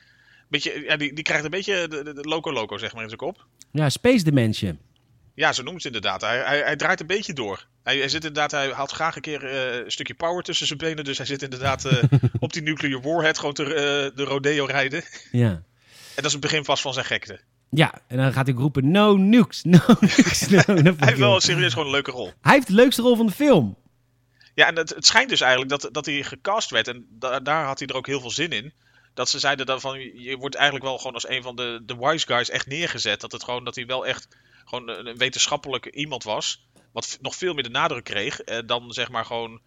[0.48, 3.46] beetje ja, die, die krijgt een beetje de, loco-loco, zeg maar, in zijn kop.
[3.72, 4.78] Ja, Space Dimension.
[5.34, 6.20] Ja, zo noemt ze inderdaad.
[6.20, 7.66] Hij, hij, hij draait een beetje door.
[7.82, 10.78] Hij, hij zit inderdaad, hij haalt graag een keer eh, een stukje power tussen zijn
[10.78, 11.04] benen.
[11.04, 12.02] Dus hij zit inderdaad eh,
[12.40, 15.02] op die nuclear warhead gewoon te, eh, de rodeo rijden.
[15.32, 15.48] Ja.
[15.48, 15.62] En
[16.14, 17.40] dat is het begin vast van zijn gekte.
[17.70, 20.58] Ja, en dan gaat hij roepen, no nukes, no nukes, no.
[20.66, 22.32] Hij heeft wel heel- serieus gewoon een leuke rol.
[22.40, 23.76] hij heeft de leukste rol van de film.
[24.54, 26.88] Ja, en het, het schijnt dus eigenlijk dat, dat hij gecast werd.
[26.88, 28.72] En da- daar had hij er ook heel veel zin in.
[29.14, 31.96] Dat ze zeiden dan van, je wordt eigenlijk wel gewoon als een van de, de
[31.96, 33.20] wise guys echt neergezet.
[33.20, 34.28] Dat, het gewoon, dat hij wel echt
[34.64, 36.68] gewoon een, een wetenschappelijk iemand was.
[36.92, 38.40] Wat nog veel meer de nadruk kreeg.
[38.40, 39.60] eh, dan zeg maar gewoon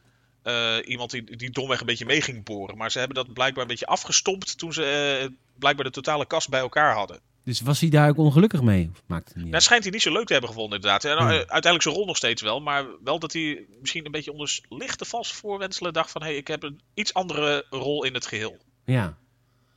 [0.43, 2.77] eh, iemand die, die domweg een beetje mee ging boren.
[2.77, 4.83] Maar ze hebben dat blijkbaar een beetje afgestompt toen ze
[5.21, 5.27] eh,
[5.59, 7.19] blijkbaar de totale kast bij elkaar hadden.
[7.43, 8.89] Dus was hij daar ook ongelukkig mee?
[8.93, 11.03] Of maakt het niet Nou, schijnt hij niet zo leuk te hebben gevonden, inderdaad.
[11.03, 11.27] En, Hmm.
[11.27, 14.59] eh, uiteindelijk zijn rol nog steeds wel, maar wel dat hij misschien een beetje onder
[14.69, 16.21] lichte valse voorwenselen dacht van...
[16.21, 18.57] hé, hey, ik heb een iets andere rol in het geheel.
[18.85, 19.17] Ja.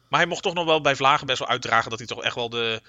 [0.09, 2.35] Maar hij mocht toch nog wel bij Vlagen best wel uitdragen dat hij toch echt
[2.35, 2.81] wel de,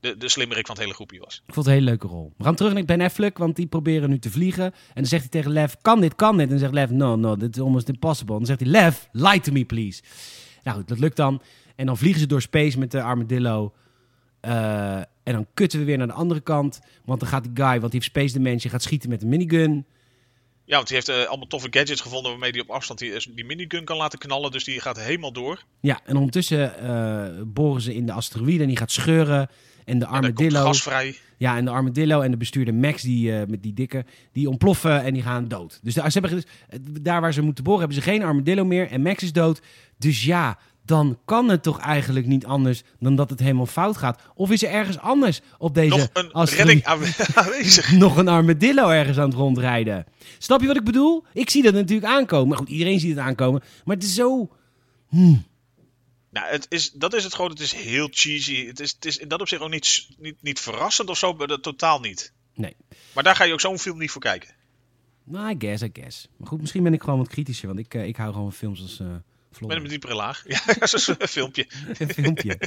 [0.00, 1.34] de, de slimmerik van het hele groepje was.
[1.46, 2.32] Ik vond het een hele leuke rol.
[2.36, 4.64] We gaan terug naar Ben Affleck, want die proberen nu te vliegen.
[4.64, 6.44] En dan zegt hij tegen Lev, kan dit, kan dit?
[6.44, 8.32] En dan zegt Lev, no, no, dit is almost impossible.
[8.32, 10.02] En dan zegt hij, Lev, lie to me, please.
[10.62, 11.42] Nou goed, dat lukt dan.
[11.76, 13.72] En dan vliegen ze door space met de armadillo.
[14.44, 16.80] Eh, en dan kutten we weer naar de andere kant.
[17.04, 19.86] Want dan gaat die guy, want die heeft Space Dimension, gaat schieten met een minigun.
[20.64, 23.44] Ja, want hij heeft eh, allemaal toffe gadgets gevonden waarmee hij op afstand die, die
[23.44, 24.50] minigun kan laten knallen.
[24.50, 25.64] Dus die gaat helemaal door.
[25.80, 29.48] Ja, en ondertussen eh, boren ze in de asteroïde en die gaat scheuren.
[29.84, 30.72] En de En armadillo...
[30.72, 31.16] vrij.
[31.36, 35.02] Ja, en de armadillo en de bestuurder Max, die, eh, met die dikke, die ontploffen
[35.02, 35.78] en die gaan dood.
[35.82, 38.64] Dus daar, ze hebben, dus, eh, daar waar ze moeten boren, hebben ze geen armadillo
[38.64, 39.60] meer en Max is dood.
[39.98, 44.20] Dus ja, dan kan het toch eigenlijk niet anders dan dat het helemaal fout gaat.
[44.34, 46.84] Of is er ergens anders op deze Nog een redding
[47.34, 47.92] aanwezig.
[47.92, 50.04] nog een armadillo ergens aan het rondrijden?
[50.38, 51.24] Snap je wat ik bedoel?
[51.32, 52.48] Ik zie dat natuurlijk aankomen.
[52.48, 53.62] Maar goed, iedereen ziet het aankomen.
[53.84, 54.50] Maar het is zo...
[56.30, 57.50] Nou, het is, dat is het gewoon.
[57.50, 58.66] Het is heel cheesy.
[58.66, 61.62] Het is, het is in dat opzicht ook niet, niet, niet verrassend of zo, dat
[61.62, 62.32] totaal niet.
[62.54, 62.76] Nee.
[63.12, 64.54] Maar daar ga je ook zo'n film niet voor kijken.
[65.24, 66.28] Nou, I guess, I guess.
[66.36, 67.66] Maar goed, misschien ben ik gewoon wat kritischer.
[67.66, 69.00] Want ik, eh, ik hou gewoon van films als...
[69.00, 69.06] eh.
[69.60, 70.42] Met een diepere laag.
[70.48, 71.66] Ja, een filmpje.
[71.98, 72.58] Een filmpje.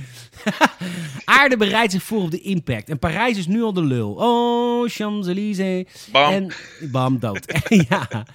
[1.25, 2.89] Aarde bereidt zich voor op de impact.
[2.89, 4.13] En Parijs is nu al de lul.
[4.13, 6.07] Oh, Champs-Élysées.
[6.11, 6.31] Bam.
[6.33, 6.51] En
[6.91, 7.61] bam, dood.
[7.89, 8.25] ja.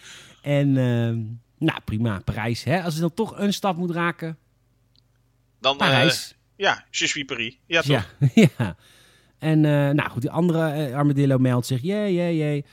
[0.43, 1.19] En, ehm,
[1.59, 2.65] nou prima, Parijs.
[2.65, 2.83] Hè?
[2.83, 4.39] Als je dan toch een stad moet raken,
[5.61, 6.35] Dan, eh, Parijs.
[6.57, 7.59] ja, je suis Paris.
[7.67, 8.15] Ja, toch?
[8.35, 8.49] ja.
[8.59, 8.77] ja.
[9.39, 11.83] En, eh, nou goed, die andere eh, armadillo meldt zich.
[11.83, 12.65] Jee, jee, jee.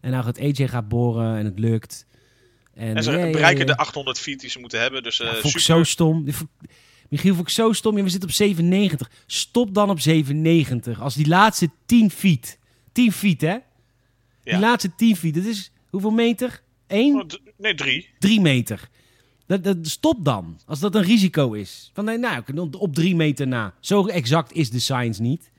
[0.00, 2.06] En nou gaat AJ gaat boren en het lukt.
[2.76, 5.02] En, En ze jee, bereiken de 800 feet die ze moeten hebben.
[5.02, 6.24] Dus eh Ja, vond ik zo stom.
[7.08, 7.96] Michiel, vond ik zo stom.
[7.96, 9.10] Ja, we zitten op 97.
[9.26, 11.00] Stop dan op 97.
[11.00, 12.58] Als die laatste 10 feet
[12.92, 13.56] 10 feet, hè?
[14.44, 14.58] Die Ja.
[14.58, 16.62] laatste 10 feet, dat is hoeveel meter?
[16.86, 17.14] 1?
[17.14, 18.08] Oh, d- Nee, drie.
[18.18, 18.88] 3 meter.
[19.46, 21.90] Dat, dat, stop dan, als dat een risico is.
[21.94, 23.74] Van, nee, nou, op- op 3 meter na.
[23.80, 25.50] Zo exact is de science niet.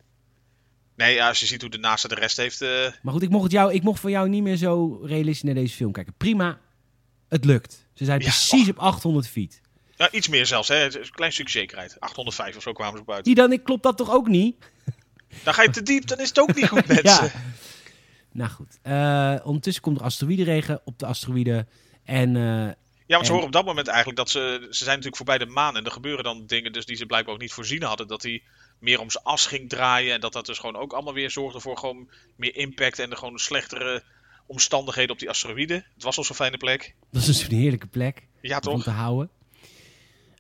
[0.95, 2.61] Nee, ja, als je ziet hoe de NASA de rest heeft.
[2.61, 2.69] eh,
[3.01, 5.75] Maar goed, ik mocht, jou, ik mocht van jou niet meer zo realistisch naar deze
[5.75, 6.13] film kijken.
[6.17, 6.59] Prima,
[7.29, 7.85] het lukt.
[7.93, 9.61] Ze zijn Ja, precies op 800 feet.
[9.95, 10.83] ja, iets meer zelfs, hè.
[10.99, 11.99] Een klein stukje zekerheid.
[11.99, 13.25] 805 of zo kwamen ze uit.
[13.25, 14.55] Die dan, ik klopt dat toch ook niet?
[15.43, 17.03] Dan ga je te diep, dan is het ook niet goed, mensen.
[17.25, 17.31] Ja.
[18.31, 21.67] Nou goed, eh, ondertussen komt er asteroïdenregen op de asteroïden.
[22.03, 24.39] En eh, Ja, want ze En- horen op dat moment eigenlijk dat ze...
[24.61, 27.33] Ze zijn natuurlijk voorbij de maan en er gebeuren dan dingen dus die ze blijkbaar
[27.33, 28.07] ook niet voorzien hadden.
[28.07, 28.43] Dat hij
[28.79, 31.59] meer om zijn as ging draaien en dat dat dus gewoon ook allemaal weer zorgde
[31.59, 34.03] voor gewoon meer impact en de gewoon slechtere
[34.47, 35.85] omstandigheden op die asteroïden.
[35.93, 36.95] Het was al zo'n fijne plek.
[37.11, 38.83] dat is dus een heerlijke plek Ja, om toch?
[38.83, 39.29] te houden.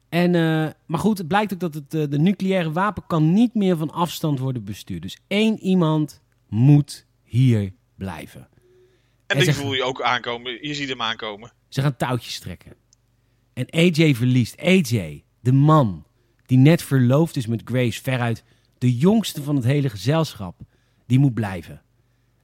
[0.09, 3.53] En, eh, maar goed, het blijkt ook dat het, eh, de nucleaire wapen kan niet
[3.53, 5.01] meer van afstand worden bestuurd.
[5.01, 8.47] Dus één iemand moet hier blijven.
[9.27, 10.67] En zeg- voel je ook aankomen.
[10.67, 11.51] Je ziet hem aankomen.
[11.67, 12.73] Ze gaan touwtjes trekken.
[13.53, 14.57] En AJ verliest.
[14.61, 16.05] AJ, de man
[16.45, 18.43] die net verloofd is met Grace, veruit
[18.77, 20.59] de jongste van het hele gezelschap,
[21.07, 21.81] die moet blijven.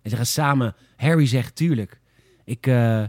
[0.02, 0.76] En ze gaan samen.
[1.04, 2.00] Harry zegt: Tuurlijk,
[2.44, 3.04] ik, eh,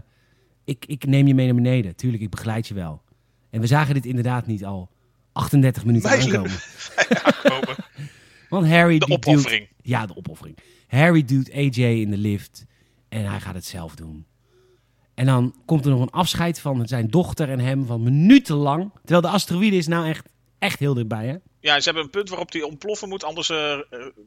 [0.63, 1.95] ik, ik neem je mee naar beneden.
[1.95, 3.01] Tuurlijk, ik begeleid je wel.
[3.49, 4.89] En we zagen dit inderdaad niet al
[5.31, 6.51] 38 minuten aankomen.
[7.23, 7.75] aankomen.
[8.49, 8.97] Want Harry.
[8.97, 9.67] De opoffering.
[9.67, 10.57] Duwt, ja, de opoffering.
[10.87, 12.65] Harry duwt AJ in de lift.
[13.09, 14.25] En hij gaat het zelf doen.
[15.13, 18.91] En dan komt er nog een afscheid van zijn dochter en hem van minutenlang.
[18.93, 20.29] Terwijl de asteroïde is nou echt,
[20.59, 21.35] echt heel dichtbij, hè?
[21.65, 23.23] Ja, ze hebben een punt waarop die ontploffen moet.
[23.23, 23.79] Anders eh, eh,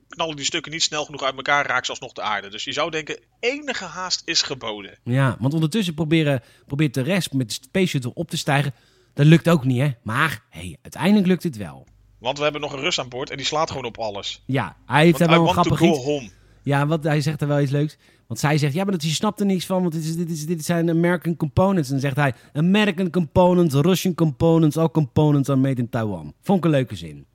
[0.09, 1.66] knallen die stukken niet snel genoeg uit elkaar.
[1.66, 2.49] Raken ze alsnog de aarde.
[2.49, 4.99] Dus je zou denken, enige haast is geboden.
[5.05, 8.74] Ja, want ondertussen proberen, probeert de rest met de Space Shuttle op te stijgen.
[9.14, 9.91] Dat lukt ook niet, hè?
[10.03, 11.86] Maar, hey, uiteindelijk lukt het wel.
[12.18, 14.43] Want we hebben nog een Rus aan boord en die slaat gewoon op alles.
[14.47, 16.32] Ja, hij heeft Want daar wel een want grappig iets.
[16.62, 17.97] Ja, wat, hij zegt er wel iets leuks.
[18.29, 20.31] Want zij zegt, ja, maar dat, je snapt er niks van, want dit, is, dit,
[20.31, 21.89] is, dit zijn American components.
[21.89, 26.35] En dan zegt hij, American components, Russian components, all components are made in Taiwan.
[26.43, 27.26] Vond ik een leuke zin.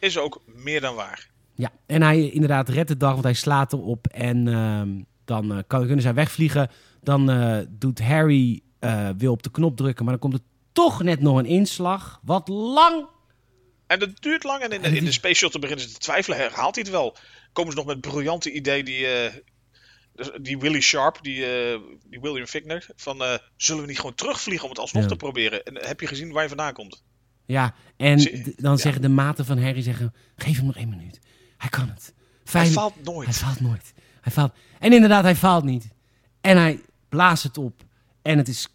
[0.00, 1.28] Is ook meer dan waar.
[1.54, 4.06] Ja, en hij inderdaad redt de dag, want hij slaat erop.
[4.06, 4.88] En ehm,
[5.24, 6.70] dan eh, kan, kunnen zij wegvliegen.
[7.02, 11.02] Dan eh, doet Harry, eh, wil op de knop drukken, maar dan komt er toch
[11.02, 12.20] net nog een inslag.
[12.22, 13.06] Wat lang.
[13.86, 14.62] En dat duurt lang.
[14.62, 16.38] En in, En de- in de Space Shuttle beginnen ze te twijfelen.
[16.38, 17.16] Herhaalt hij het wel?
[17.52, 19.06] Komen ze nog met briljante idee die,
[20.40, 24.64] die Willie Sharp, die, eh, die William Fickner, van eh, zullen we niet gewoon terugvliegen
[24.64, 25.08] om het alsnog Ja.
[25.08, 25.62] te proberen?
[25.64, 27.02] En heb je gezien waar je vandaan komt?
[27.46, 28.76] Ja, en Zie- dan ja.
[28.78, 31.18] zeggen de maten van Harry, zeggen, geef hem nog één minuut.
[31.56, 32.14] Hij kan het.
[32.50, 33.36] Hij faalt Hij nooit.
[33.36, 33.92] faalt nooit.
[34.20, 34.52] Hij faalt.
[34.78, 35.88] En inderdaad, hij faalt niet.
[36.40, 37.82] En hij blaast het op.
[38.22, 38.68] En het is...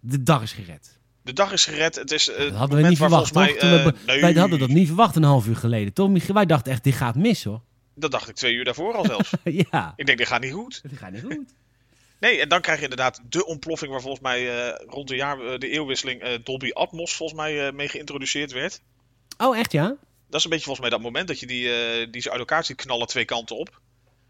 [0.00, 0.98] De dag is gered.
[1.22, 1.94] De dag is gered.
[1.94, 3.42] Het is eh, Dat hadden we niet verwacht, toch?
[3.44, 5.56] volgens Toen mij, we eh, be- nee, Wij hadden dat niet verwacht een half uur
[5.56, 5.92] geleden.
[5.92, 6.26] Toch?
[6.26, 7.62] Wij dachten echt, dit gaat mis, hoor.
[7.94, 9.32] Dat dacht ik twee uur daarvoor al zelfs.
[9.70, 9.92] ja.
[9.96, 10.80] ik denk, dit gaat niet goed.
[10.82, 11.54] Dit gaat niet goed.
[12.22, 15.40] Nee, en dan krijg je inderdaad de ontploffing waar volgens mij eh, rond de, jaar,
[15.40, 18.80] eh, de eeuwwisseling eh, Dolby Atmos volgens mij mee geïntroduceerd werd.
[19.38, 19.86] Oh, echt ja?
[20.28, 22.64] Dat is een beetje volgens mij dat moment dat je die, die ze uit elkaar
[22.64, 23.80] ziet knallen twee kanten op.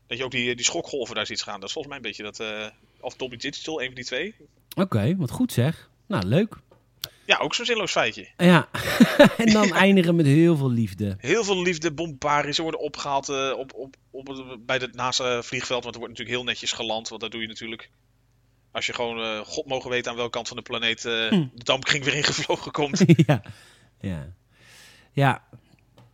[0.06, 1.60] Dat je ook die, die schokgolven daar ziet gaan.
[1.60, 2.72] Dat is volgens mij een beetje dat...
[3.00, 4.34] of Dolby Digital, een van die twee.
[4.74, 5.90] Oké, wat goed zeg.
[6.06, 6.56] Nou, leuk.
[7.26, 8.28] Ja, ook zo'n zinloos feitje.
[8.36, 8.68] Ja.
[9.36, 11.16] en dan eindigen met heel veel liefde.
[11.18, 12.52] Heel veel liefde, bombardie.
[12.54, 15.82] Ze worden opgehaald eh, op, op, op, het- bij het NASA-vliegveld.
[15.82, 17.08] Want er wordt natuurlijk heel netjes geland.
[17.08, 17.90] Want dat doe je natuurlijk...
[18.72, 21.46] Als je gewoon, eh, god mogen weten aan welke kant van de planeet eh, Hm.
[21.54, 23.02] de dampkring weer ingevlogen komt.
[23.26, 23.42] ja.
[24.00, 24.32] Ja.
[25.12, 25.44] Ja.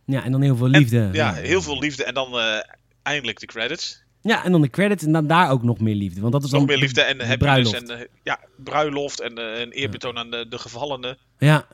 [0.05, 1.09] Ja, en dan heel veel liefde.
[1.13, 2.03] Ja, heel veel liefde.
[2.03, 2.57] En dan eh,
[3.03, 4.03] eindelijk de credits.
[4.21, 6.21] Ja, en dan de credits en dan daar ook nog meer liefde.
[6.21, 7.69] Want dat is Nog dan meer liefde en de happiness.
[7.71, 7.89] bruiloft.
[7.91, 11.17] En, eh, ja, bruiloft en eh, een eerbetoon aan de, de gevallenen.
[11.37, 11.65] Ja.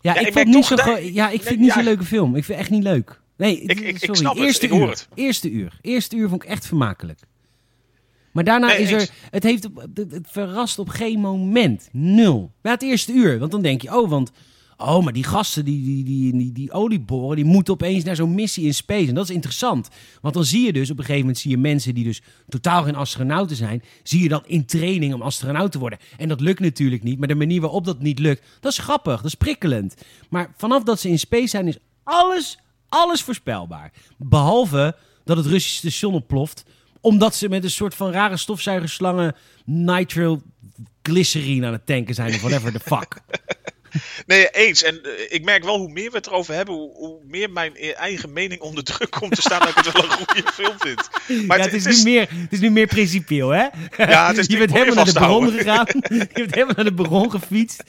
[0.00, 2.36] Ja, Ja, ik, merk niet zo ja, ik vind nee, het niet zo'n leuke film.
[2.36, 3.20] Ik vind het echt niet leuk.
[3.36, 4.14] Nee, Ik- sorry.
[4.14, 4.88] snap het, Eerste hoor uur.
[4.88, 5.08] het.
[5.14, 5.78] Eerste uur.
[5.80, 7.18] Eerste uur vond ik echt vermakelijk.
[8.32, 9.10] Maar daarna Nee, is er...
[9.30, 11.88] Het, heeft, het, het verrast op geen moment.
[11.92, 12.52] Nul.
[12.60, 13.38] Bij het eerste uur.
[13.38, 14.30] Want dan denk je, oh, want...
[14.82, 18.34] Oh, maar die gasten, die, die, die, die, die olieboren, die moeten opeens naar zo'n
[18.34, 19.08] missie in space.
[19.08, 19.88] En dat is interessant.
[20.20, 22.82] Want dan zie je dus, op een gegeven moment zie je mensen die dus totaal
[22.82, 25.98] geen astronauten zijn, zie je dan in training om astronaut te worden.
[26.16, 29.16] En dat lukt natuurlijk niet, maar de manier waarop dat niet lukt, dat is grappig,
[29.16, 29.94] dat is prikkelend.
[30.28, 32.58] Maar vanaf dat ze in space zijn, is alles,
[32.88, 33.92] alles voorspelbaar.
[34.18, 36.64] Behalve dat het Russische station ontploft,
[37.00, 42.72] omdat ze met een soort van rare stofzuigerslangen nitroglycerine aan het tanken zijn of whatever
[42.72, 43.16] the fuck.
[44.26, 44.82] Nee, eens.
[44.82, 47.72] En eh, ik merk wel hoe meer we het erover hebben, hoe, hoe meer mijn
[47.76, 50.74] e- eigen mening onder druk komt te staan dat ik het wel een goede film
[50.78, 51.08] vind.
[51.46, 53.66] Maar ja, het, is Nu meer, het is nu meer principieel, hè?
[53.96, 55.86] Ja, het is je bent helemaal naar de bron gegaan.
[56.08, 57.82] je bent helemaal naar de bron gefietst.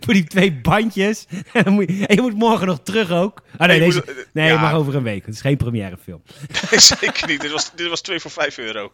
[0.00, 1.24] Voor die twee bandjes.
[1.52, 3.42] En, moet je, en je moet morgen nog terug ook.
[3.58, 4.60] Ah, nee, Nee, je deze, moet- nee ja.
[4.60, 5.26] maar over een week.
[5.26, 6.22] Het is geen première film.
[6.70, 7.40] Nee, zeker niet.
[7.40, 8.92] Dit was, dit was 2 voor 5 euro.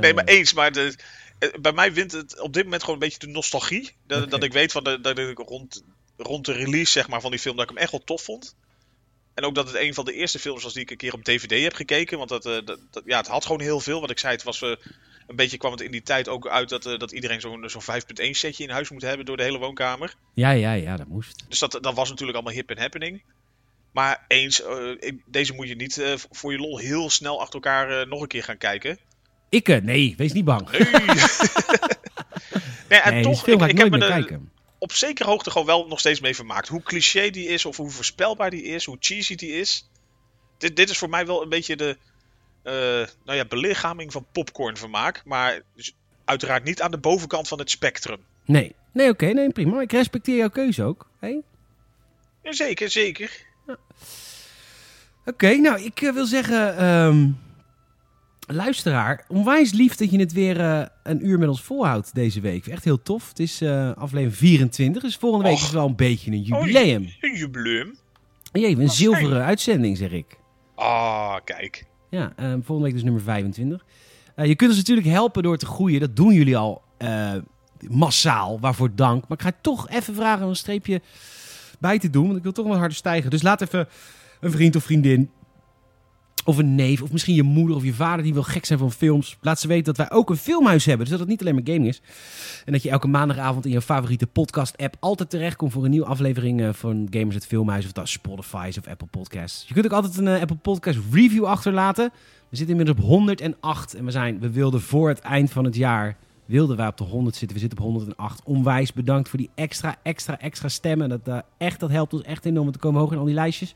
[0.00, 0.52] Nee, maar eens.
[0.52, 0.92] Maar de, eh,
[1.60, 3.90] bij mij wint het op dit moment gewoon een beetje de nostalgie.
[4.06, 5.84] Dat, dat ik weet van de, dat ik rond,
[6.16, 8.56] rond de release zeg maar, van die film dat ik hem echt wel tof vond.
[9.34, 11.24] En ook dat het een van de eerste films was die ik een keer op
[11.24, 12.18] DVD heb gekeken.
[12.18, 14.00] Want dat, eh, dat, dat- ja, het had gewoon heel veel.
[14.00, 14.68] Wat ik zei, het was eh,
[15.26, 17.82] een beetje kwam het in die tijd ook uit dat, eh, dat iedereen zo'n zo'n
[17.82, 20.14] 5.1 setje in huis moet hebben door de hele woonkamer.
[20.34, 21.44] Ja, ja, ja, dat moest.
[21.48, 23.22] Dus dat, dat was natuurlijk allemaal hip en happening.
[23.92, 28.00] Maar eens, eh, deze moet je niet eh, voor je lol heel snel achter elkaar
[28.00, 28.98] eh, nog een keer gaan kijken.
[29.52, 30.70] Ik, eh, nee, wees niet bang.
[30.70, 30.80] Nee.
[32.88, 34.50] nee, en nee, toch, film ik, ik, ik heb me er kijken.
[34.78, 36.68] op zekere hoogte gewoon wel nog steeds mee vermaakt.
[36.68, 39.88] Hoe cliché die is, of hoe voorspelbaar die is, hoe cheesy die is.
[40.58, 41.96] Dit, dit is voor mij wel een beetje de
[42.62, 42.72] eh,
[43.24, 45.22] nou ja, belichaming van popcornvermaak.
[45.24, 45.94] Maar dus
[46.24, 48.18] uiteraard niet aan de bovenkant van het spectrum.
[48.44, 49.80] Nee, nee oké, nee, prima.
[49.80, 51.10] Ik respecteer jouw keuze ook.
[51.18, 51.42] Hey?
[52.42, 53.30] Zeker, zeker.
[55.24, 57.28] Oké, nou, ik eh, wil zeggen, ehm,
[58.46, 62.66] luisteraar, onwijs lief dat je het weer eh, een uur met ons volhoudt deze week.
[62.66, 63.28] Echt heel tof.
[63.28, 65.62] Het is eh, aflevering 24, dus volgende week Och.
[65.62, 67.08] is wel een beetje een jubileum.
[67.20, 67.94] Een jubileum.
[68.52, 70.38] Jee, een zilveren uitzending, zeg ik.
[70.74, 71.84] Ah, kijk.
[72.10, 73.84] Ja, eh, volgende week dus nummer 25.
[74.34, 76.00] Eh, je kunt ons natuurlijk helpen door te groeien.
[76.00, 76.82] Dat doen jullie al
[77.88, 78.60] massaal.
[78.60, 79.28] Waarvoor dank.
[79.28, 81.00] Maar ik ga toch even vragen om een streepje
[81.78, 82.24] bij te doen.
[82.24, 83.30] Want ik wil toch wat harder stijgen.
[83.30, 83.88] Dus laat even
[84.40, 85.30] een vriend of vriendin.
[86.44, 87.02] Of een neef.
[87.02, 89.36] Of misschien je moeder of je vader die wil gek zijn van films.
[89.40, 91.06] Laat ze weten dat wij ook een filmhuis hebben.
[91.06, 92.00] Dus dat het niet alleen maar gaming is.
[92.64, 96.06] En dat je elke maandagavond in je favoriete podcast app altijd terechtkomt voor een nieuwe
[96.06, 97.84] aflevering eh, van Gamers het Filmhuis.
[97.84, 99.64] Of dat Spotify of Apple Podcasts.
[99.68, 102.10] Je kunt ook altijd een eh, Apple Podcast review achterlaten.
[102.48, 105.76] We zitten inmiddels op 108 en we zijn, we wilden voor het eind van het
[105.76, 107.56] jaar, wilden wij op de 100 zitten.
[107.56, 108.40] We zitten op 108.
[108.44, 111.08] Onwijs bedankt voor die extra, extra, extra stemmen.
[111.08, 113.34] Dat, eh, echt, dat helpt ons echt enorm om te komen hoger in al die
[113.34, 113.74] lijstjes.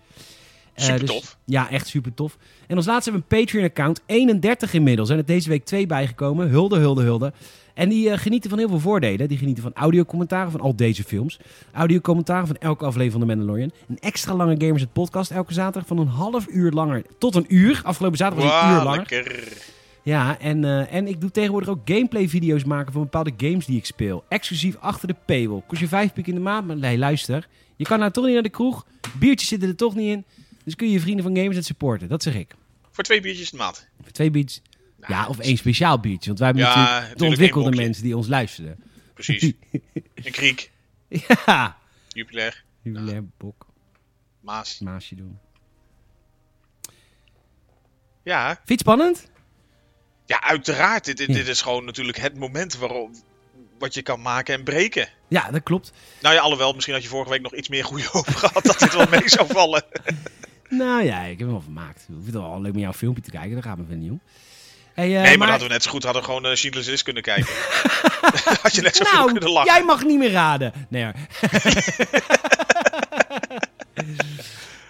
[0.77, 1.39] Eh, Super dus- tof.
[1.45, 2.37] ja, echt super tof.
[2.67, 4.01] En als laatste hebben we een Patreon-account.
[4.07, 5.09] 31 inmiddels.
[5.09, 6.49] Zijn er deze week twee bijgekomen.
[6.49, 7.33] Hulde, hulde, hulde.
[7.75, 9.29] En die eh, genieten van heel veel voordelen.
[9.29, 11.39] Die genieten van audiocommentaren van al deze films.
[11.73, 13.71] Audiocommentaren van elke aflevering van The Mandalorian.
[13.89, 17.47] Een extra lange Gamers het podcast elke zaterdag van een half uur langer tot een
[17.49, 17.81] uur.
[17.85, 19.07] Afgelopen zaterdag was het een uur langer.
[19.11, 19.49] lekker.
[20.03, 23.87] Ja, en, eh, en ik doe tegenwoordig ook gameplay-video's maken van bepaalde games die ik
[23.87, 24.25] speel.
[24.29, 25.63] Exclusief achter de paywall.
[25.67, 27.49] Kost je vijf piek in de maand, maar nee, luister.
[27.77, 28.87] Je kan nou toch niet naar de kroeg.
[29.19, 30.25] Biertjes zitten er toch niet in.
[30.67, 32.09] Dus kun je je vrienden van Gamers het supporten.
[32.09, 32.55] Dat zeg ik.
[32.91, 33.89] Voor twee biertjes de maand.
[34.03, 34.31] Voor twee.
[34.31, 36.27] Nou, Ja, of één speciaal biertje.
[36.27, 38.79] Want wij hebben Ja, natuurlijk de ontwikkelde mensen die ons luisteren.
[39.15, 39.43] Precies.
[40.15, 40.71] Een kriek,
[41.09, 41.77] ja.
[42.09, 43.67] Jupiler, Jubilair bok.
[44.41, 44.79] Maas.
[44.79, 45.39] Maasje doen.
[48.23, 49.31] Ja, Vind je het spannend?
[50.27, 51.05] ja uiteraard.
[51.05, 51.35] Dit, dit, Ja.
[51.35, 53.11] dit is gewoon natuurlijk het moment waarop
[53.79, 55.09] wat je kan maken en breken.
[55.29, 55.93] Ja, dat klopt.
[56.21, 58.79] Nou ja, alhoewel, misschien had je vorige week nog iets meer goede hoop gehad dat
[58.79, 59.85] dit wel mee zou vallen.
[60.69, 61.99] Nou ja, ik heb hem wel vermaakt.
[62.01, 63.53] Ik vind het wel leuk om jouw filmpje te kijken.
[63.53, 64.21] Daar gaat me verder niet om.
[64.95, 67.03] Hey, eh, nee, maar, hadden we net zo goed hadden we gewoon uh, Schindler's List
[67.03, 67.53] kunnen kijken.
[68.63, 69.73] had je net zo veel kunnen Nou, lachen.
[69.75, 70.73] jij mag niet meer raden.
[70.89, 71.13] Nee hoor.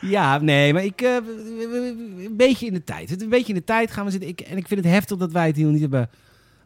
[0.11, 1.01] ja, nee, maar ik...
[1.01, 3.11] eh, een beetje in de tijd.
[3.11, 4.29] Het- Een beetje in de tijd gaan we zitten.
[4.29, 6.11] Ik, en ik vind het heftig dat wij het hier nog niet hebben,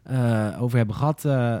[0.03, 1.25] eh, over hebben gehad.
[1.25, 1.57] eh,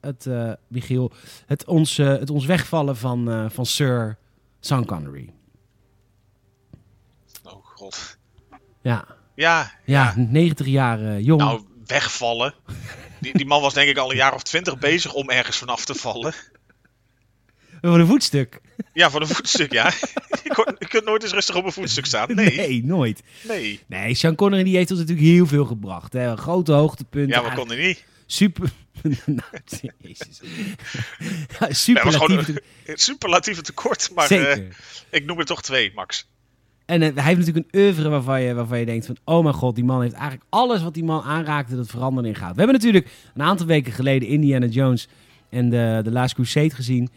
[0.00, 1.12] het, eh, Michiel.
[1.46, 4.16] Het ons, eh, het ons wegvallen van, eh, van Sir
[4.60, 5.32] Sean Connery.
[7.84, 8.18] God.
[8.82, 9.04] Ja,
[9.34, 11.40] Ja, ja, 90 jaar eh, jong.
[11.40, 12.54] nou wegvallen.
[13.20, 15.84] Die, die man was denk ik al een jaar of twintig bezig om ergens vanaf
[15.84, 16.34] te vallen.
[17.80, 18.60] Voor een voetstuk.
[18.92, 19.92] Ja, voor een voetstuk, ja.
[20.44, 22.34] je, kon- je kunt nooit eens rustig op een voetstuk staan.
[22.34, 23.22] Nee, nee nooit.
[23.42, 23.80] nee.
[23.86, 26.12] Nee, Sean Connery die heeft ons natuurlijk heel veel gebracht.
[26.12, 26.26] Hè.
[26.28, 27.42] Een grote hoogtepunten.
[27.42, 28.04] Ja, we konden niet.
[28.26, 28.70] Super.
[29.26, 29.48] nou,
[29.98, 30.40] jezus.
[31.60, 34.62] ja, superlatieve gewoon een superlatieve tekort, maar eh,
[35.10, 36.28] ik noem er toch twee, Max.
[36.86, 39.16] En hij heeft natuurlijk een oeuvre waarvan je, waarvan je denkt van...
[39.24, 41.76] Oh mijn god, die man heeft eigenlijk alles wat die man aanraakte...
[41.76, 42.52] dat veranderde in gaat.
[42.54, 44.28] We hebben natuurlijk een aantal weken geleden...
[44.28, 45.08] Indiana Jones
[45.50, 47.10] en de, de Last Crusade gezien.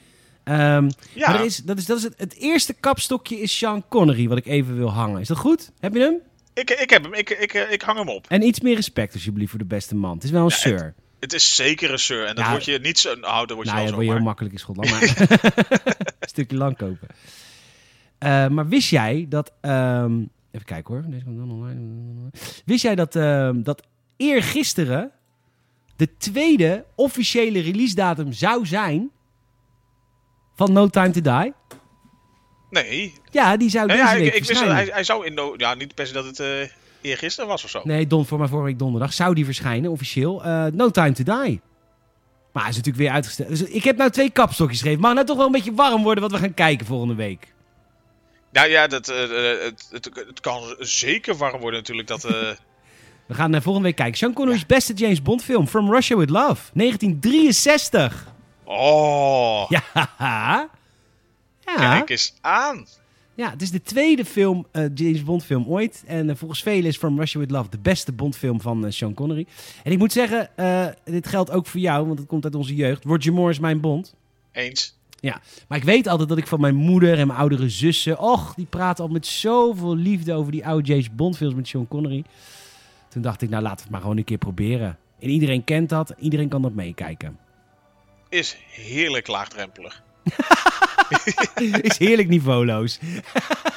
[0.43, 4.28] Ehm, Ja, Maar is, dat is, dat is het, het eerste kapstokje is Sean Connery...
[4.28, 5.22] wat ik even wil hangen.
[5.22, 5.72] Is dat goed?
[5.80, 6.15] Heb je hem?
[6.53, 7.13] ik, ik heb hem.
[7.13, 8.26] Ik, ik, ik hang hem op.
[8.30, 10.13] En iets meer respect alsjeblieft voor de beste man.
[10.15, 10.93] Het is wel een Ja, sir.
[11.20, 12.26] Het is zeker een sir.
[12.26, 12.51] En dat Ja.
[12.51, 13.15] word je niet zo...
[13.15, 14.89] Nou, dat word je Nou ja, word je heel makkelijk in Schotland.
[14.91, 15.15] Maar
[16.20, 17.07] een stukje lang kopen.
[18.18, 19.53] Eh, maar wist jij dat...
[19.61, 20.20] ehm,
[20.51, 21.03] even kijken hoor.
[21.07, 21.80] Deze komt dan online.
[22.65, 23.84] Wist jij dat, ehm dat
[24.18, 25.11] eergisteren
[25.95, 29.11] de tweede officiële release datum zou zijn
[30.55, 31.53] van No Time To Die?
[32.70, 33.13] Nee.
[33.32, 35.34] Ja, die zou deze ja, week ik, ik wist dat hij, hij zou in...
[35.34, 36.47] No, ja, niet per se dat het uh,
[37.01, 37.82] eergisteren was of zo.
[37.84, 40.45] Nee, don, voor mij vorige week donderdag zou die verschijnen, officieel.
[40.45, 41.61] Uh, no Time To Die.
[42.51, 43.49] Maar hij is natuurlijk weer uitgesteld.
[43.49, 45.01] Dus ik heb nou twee kapstokjes gegeven.
[45.01, 47.53] Mag nou toch wel een beetje warm worden wat we gaan kijken volgende week?
[48.52, 49.18] Nou ja, dat, uh,
[49.64, 52.08] het, het, het, kan zeker warm worden natuurlijk.
[52.08, 52.24] Dat,
[53.28, 54.18] We gaan uh, volgende week kijken.
[54.18, 58.34] Sean Connery's beste James Bond film, From Russia With Love, 1963.
[58.64, 59.70] Oh.
[59.70, 59.84] Ja.
[60.18, 61.76] ja.
[61.76, 62.88] Kijk eens aan.
[63.36, 66.04] Ja, het is de tweede film, uh, James Bond film ooit.
[66.06, 68.91] En uh, volgens velen is From Russia With Love de beste Bond film van uh,
[68.91, 69.48] Sean Connery.
[69.84, 70.50] En ik moet zeggen,
[71.04, 73.04] dit geldt ook voor jou, want het komt uit onze jeugd.
[73.04, 74.14] Roger Moore is mijn Bond.
[74.52, 74.97] Eens.
[75.20, 78.20] Ja, maar ik weet altijd dat ik van mijn moeder en mijn oudere zussen...
[78.20, 81.88] Och, die praten al met zoveel liefde over die oude James Bond films met Sean
[81.88, 82.24] Connery.
[83.09, 84.97] Toen dacht ik, nou laten we het maar gewoon een keer proberen.
[85.20, 87.38] En iedereen kent dat, iedereen kan dat meekijken.
[88.30, 90.03] Is heerlijk laagdrempelig.
[91.82, 92.99] is heerlijk niveauloos.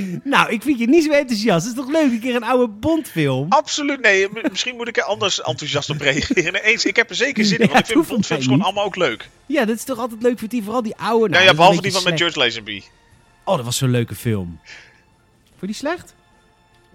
[0.24, 1.66] nou, ik vind je niet zo enthousiast.
[1.66, 3.46] Het is toch leuk, een keer een oude Bondfilm?
[3.48, 4.28] Absoluut, nee.
[4.50, 6.62] Misschien moet ik er anders enthousiast op reageren.
[6.62, 9.28] Eens, ik heb er zeker zin in, want ik vind Bondfilms gewoon allemaal ook leuk.
[9.46, 11.28] Ja, dat is toch altijd leuk voor die, vooral die oude...
[11.28, 12.82] Nou, ja, ja behalve die van met George Lazenby.
[13.44, 14.58] Oh, dat was zo'n leuke film.
[15.48, 16.14] Vond je die slecht?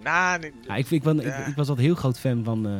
[0.02, 2.72] Nou, nee, ja, ik, ik, ik, ik, was altijd heel groot fan van, uh,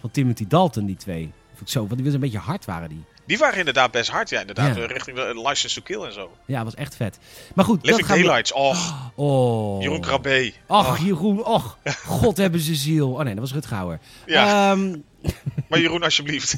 [0.00, 1.32] van Timothy Dalton, die twee.
[1.48, 3.04] Vond ik zo, want die was een beetje hard waren die.
[3.26, 4.76] Die waren inderdaad best hard, ja, inderdaad.
[4.76, 4.86] Ja.
[4.86, 6.36] Richting de License to Kill en zo.
[6.44, 7.18] Ja, was echt vet.
[7.54, 8.58] Maar goed, Living Daylights, we...
[8.58, 8.92] oh.
[9.14, 9.82] oh.
[9.82, 10.52] Jeroen Krabbe.
[10.66, 10.98] Oh.
[11.04, 11.78] Jeroen, och.
[12.20, 13.10] God hebben ze ziel.
[13.10, 13.98] Oh nee, dat was Rutgauer.
[14.26, 14.72] Ja.
[14.72, 15.04] Um...
[15.68, 16.56] maar Jeroen, alsjeblieft.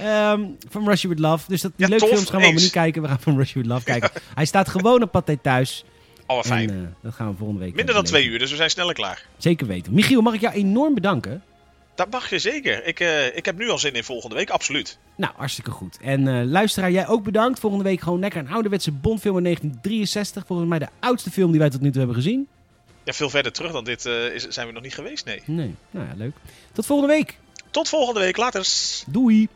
[0.00, 1.44] um, From Russia With Love.
[1.48, 3.02] Dus dat, die ja, leuke films gaan we allemaal niet kijken.
[3.02, 4.10] We gaan From Russia With Love kijken.
[4.14, 4.20] Ja.
[4.34, 5.84] Hij staat gewoon op Pathé thuis.
[6.26, 6.70] Oh, fijn.
[6.70, 8.94] En, uh, dat gaan we volgende week Minder dan twee uur, dus we zijn sneller
[8.94, 9.26] klaar.
[9.36, 9.94] Zeker weten.
[9.94, 11.42] Michiel, mag ik jou enorm bedanken?
[11.96, 12.84] Dat mag je zeker.
[12.84, 14.98] Ik, uh, ik heb nu al zin in volgende week, absoluut.
[15.14, 15.98] Nou, hartstikke goed.
[16.02, 17.60] En uh, luisteraar, jij ook bedankt.
[17.60, 20.46] Volgende week gewoon lekker een ouderwetse Bondfilm in 1963.
[20.46, 22.48] Volgens mij de oudste film die wij tot nu toe hebben gezien.
[23.04, 25.42] Ja, veel verder terug dan dit uh, is, zijn we nog niet geweest, nee.
[25.44, 26.34] Nee, nou ja, leuk.
[26.72, 27.38] Tot volgende week.
[27.70, 28.66] Tot volgende week, later.
[29.06, 29.48] Doei.